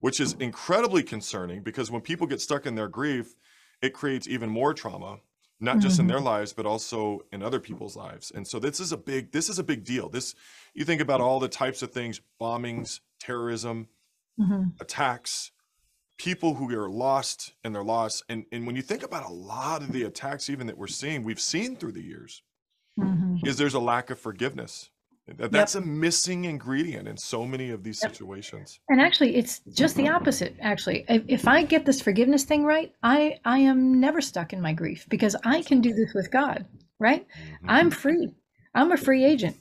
[0.00, 3.34] which is incredibly concerning because when people get stuck in their grief,
[3.82, 5.20] it creates even more trauma,
[5.60, 6.24] not just in their Mhm.
[6.24, 8.30] lives, but also in other people's lives.
[8.30, 10.08] And so this is a big this is a big deal.
[10.08, 10.34] This
[10.74, 13.88] you think about all the types of things, bombings, terrorism,
[14.38, 14.80] Mhm.
[14.80, 15.50] attacks,
[16.18, 18.22] people who are lost in their loss.
[18.28, 21.24] And and when you think about a lot of the attacks even that we're seeing,
[21.24, 22.42] we've seen through the years,
[22.98, 23.46] Mhm.
[23.46, 24.90] is there's a lack of forgiveness.
[25.36, 25.50] That, Yep.
[25.50, 28.12] that's a missing ingredient in so many of these Yep.
[28.12, 28.80] situations.
[28.88, 30.56] And actually, it's just the opposite.
[30.60, 34.60] Actually, if, if I get this forgiveness thing right, I I am never stuck in
[34.60, 36.64] my grief because I can do this with God.
[36.98, 37.26] Right?
[37.28, 37.70] Mm-hmm.
[37.70, 38.30] I'm free.
[38.74, 39.56] I'm a free agent.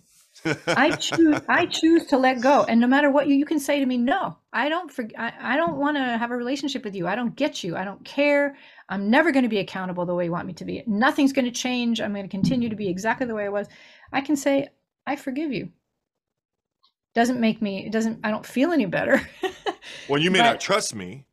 [0.68, 1.40] I choose.
[1.50, 2.64] I choose to let go.
[2.64, 4.92] And no matter what you you can say to me, no, I don't.
[4.92, 7.08] For, I, I don't want to have a relationship with you.
[7.08, 7.76] I don't get you.
[7.76, 8.56] I don't care.
[8.90, 10.84] I'm never going to be accountable the way you want me to be.
[10.88, 12.00] Nothing's going to change.
[12.00, 12.92] I'm going to continue to be mm-hmm.
[12.92, 13.68] exactly the way I was.
[14.14, 14.70] I can say,
[15.08, 15.70] I forgive you.
[17.16, 17.86] Doesn't make me.
[17.86, 18.20] It doesn't.
[18.24, 19.28] I don't feel any better.
[20.10, 21.26] well, you may not trust me.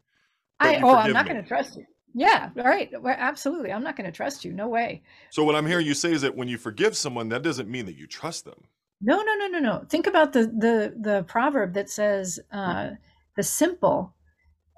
[0.59, 0.81] but I.
[0.81, 1.85] Oh, I'm not going to trust you.
[2.15, 2.51] Yeah.
[2.57, 2.91] All right.
[3.03, 3.73] Well, absolutely.
[3.73, 4.53] I'm not going to trust you.
[4.53, 5.03] No way.
[5.31, 7.87] So what I'm hearing you say is that when you forgive someone, that doesn't mean
[7.87, 8.65] that you trust them.
[9.03, 9.85] No, no, no, no, no.
[9.91, 12.91] Think about the the the proverb that says uh,
[13.37, 14.15] the simple,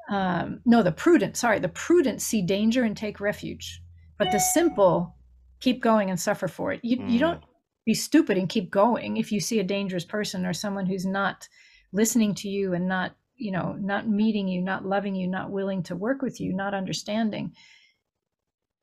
[0.09, 1.36] um, no, the prudent.
[1.36, 3.82] Sorry, the prudent see danger and take refuge,
[4.18, 5.14] but the simple
[5.61, 6.80] keep going and suffer for it.
[6.82, 7.42] You you don't
[7.87, 11.49] be stupid and keep going if you see a dangerous person or someone who's not
[11.93, 15.82] listening to you and not you know not meeting you, not loving you, not willing
[15.84, 17.53] to work with you, not understanding.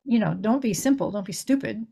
[0.05, 1.11] You know, don't be simple.
[1.11, 1.85] Don't be stupid.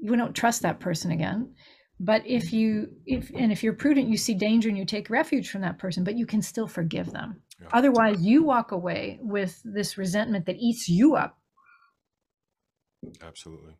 [0.00, 1.54] You don't trust that person again
[1.98, 2.56] but if mm-hmm.
[2.56, 5.78] you if and if you're prudent you see danger and you take refuge from that
[5.78, 7.68] person but you can still forgive them Yeah.
[7.72, 11.38] otherwise you walk away with this resentment that eats you up
[13.22, 13.74] Absolutely.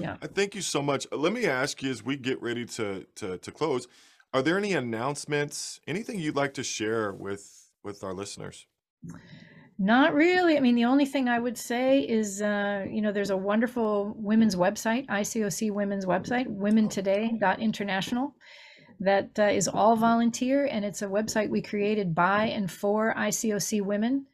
[0.00, 1.06] Yeah I thank you so much.
[1.12, 3.88] Let me ask you as we get ready to to to close,
[4.32, 8.66] are there any announcements, anything you'd like to share with with our listeners?
[9.78, 13.30] not really i mean the only thing i would say is uh, you know there's
[13.30, 18.34] a wonderful women's website icoc women's website womentoday.international
[19.00, 23.80] that uh, is all volunteer and it's a website we created by and for icoc
[23.82, 24.26] women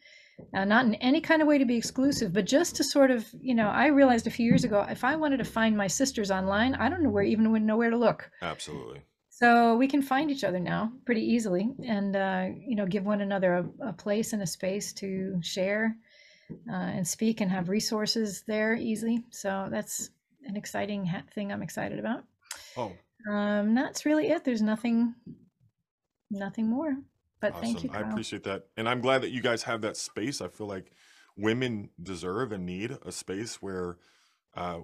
[0.55, 3.27] uh, not in any kind of way to be exclusive, but just to sort of,
[3.41, 6.31] you know, I realized a few years ago, if I wanted to find my sisters
[6.31, 8.31] online, I don't know where even would know where to look.
[8.43, 9.03] Absolutely.
[9.31, 13.21] So we can find each other now pretty easily, and uh, you know, give one
[13.21, 15.97] another a, a place and a space to share
[16.71, 19.25] uh, and speak and have resources there easily.
[19.31, 20.11] So that's
[20.45, 22.25] an exciting ha- thing I'm excited about.
[22.77, 22.93] Oh,
[23.29, 24.45] Um, that's really it.
[24.45, 25.15] There's nothing,
[26.31, 26.97] nothing more.
[27.45, 27.75] But awesome.
[27.75, 28.69] thank you, I appreciate that.
[28.79, 30.41] And I'm glad that you guys have that space.
[30.41, 30.93] I feel like
[31.37, 33.99] women deserve and need a space where
[34.57, 34.79] uh,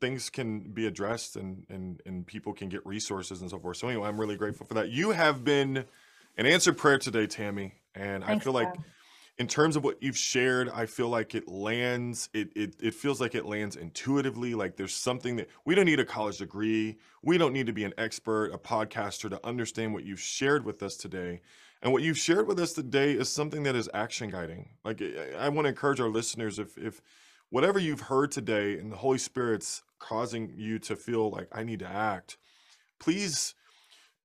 [0.00, 3.78] things can be addressed and, and, and people can get resources and so forth.
[3.78, 4.90] So anyway, I'm really grateful for that.
[4.90, 5.86] You have been
[6.36, 7.72] an answered prayer today, Tammy.
[7.96, 8.68] And I feel like
[9.38, 13.20] in terms of what you've shared, I feel like it lands, it, it it feels
[13.20, 14.54] like it lands intuitively.
[14.54, 16.98] Like there's something that we don't need a college degree.
[17.22, 20.82] We don't need to be an expert, a podcaster to understand what you've shared with
[20.82, 21.40] us today.
[21.82, 24.70] And what you've shared with us today is something that is action guiding.
[24.84, 25.00] Like
[25.38, 27.00] I, want to encourage our listeners if if
[27.50, 31.78] whatever you've heard today and the Holy Spirit's causing you to feel like I need
[31.80, 32.36] to act,
[32.98, 33.54] please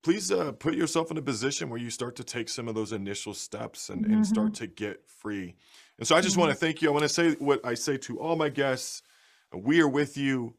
[0.03, 2.91] please uh, put yourself in a position where you start to take some of those
[2.91, 5.55] initial steps and, and start to get free.
[5.97, 6.89] And so I just want to thank you.
[6.89, 9.01] I want to say what I say to all my guests.
[9.53, 10.55] We are with you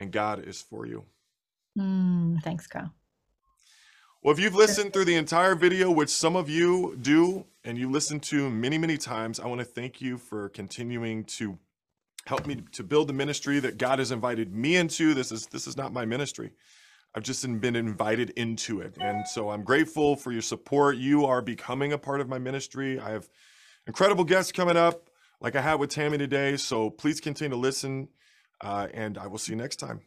[0.00, 1.04] and God is for you.
[1.78, 2.92] Mm, thanks, Kyle.
[4.22, 7.90] Well, if you've listened through the entire video, which some of you do, and you
[7.90, 11.58] listen to many, many times, I want to thank you for continuing to
[12.26, 15.12] help me to build the ministry that God has invited me into.
[15.12, 16.52] This is this is not my ministry.
[17.16, 18.96] I've just been invited into it.
[19.00, 20.98] And so I'm grateful for your support.
[20.98, 23.00] You are becoming a part of my ministry.
[23.00, 23.28] I have
[23.88, 25.10] incredible guests coming up,
[25.40, 26.56] like I had with Tammy today.
[26.58, 28.06] So please continue to listen,
[28.60, 30.02] uh, and I will see you next time.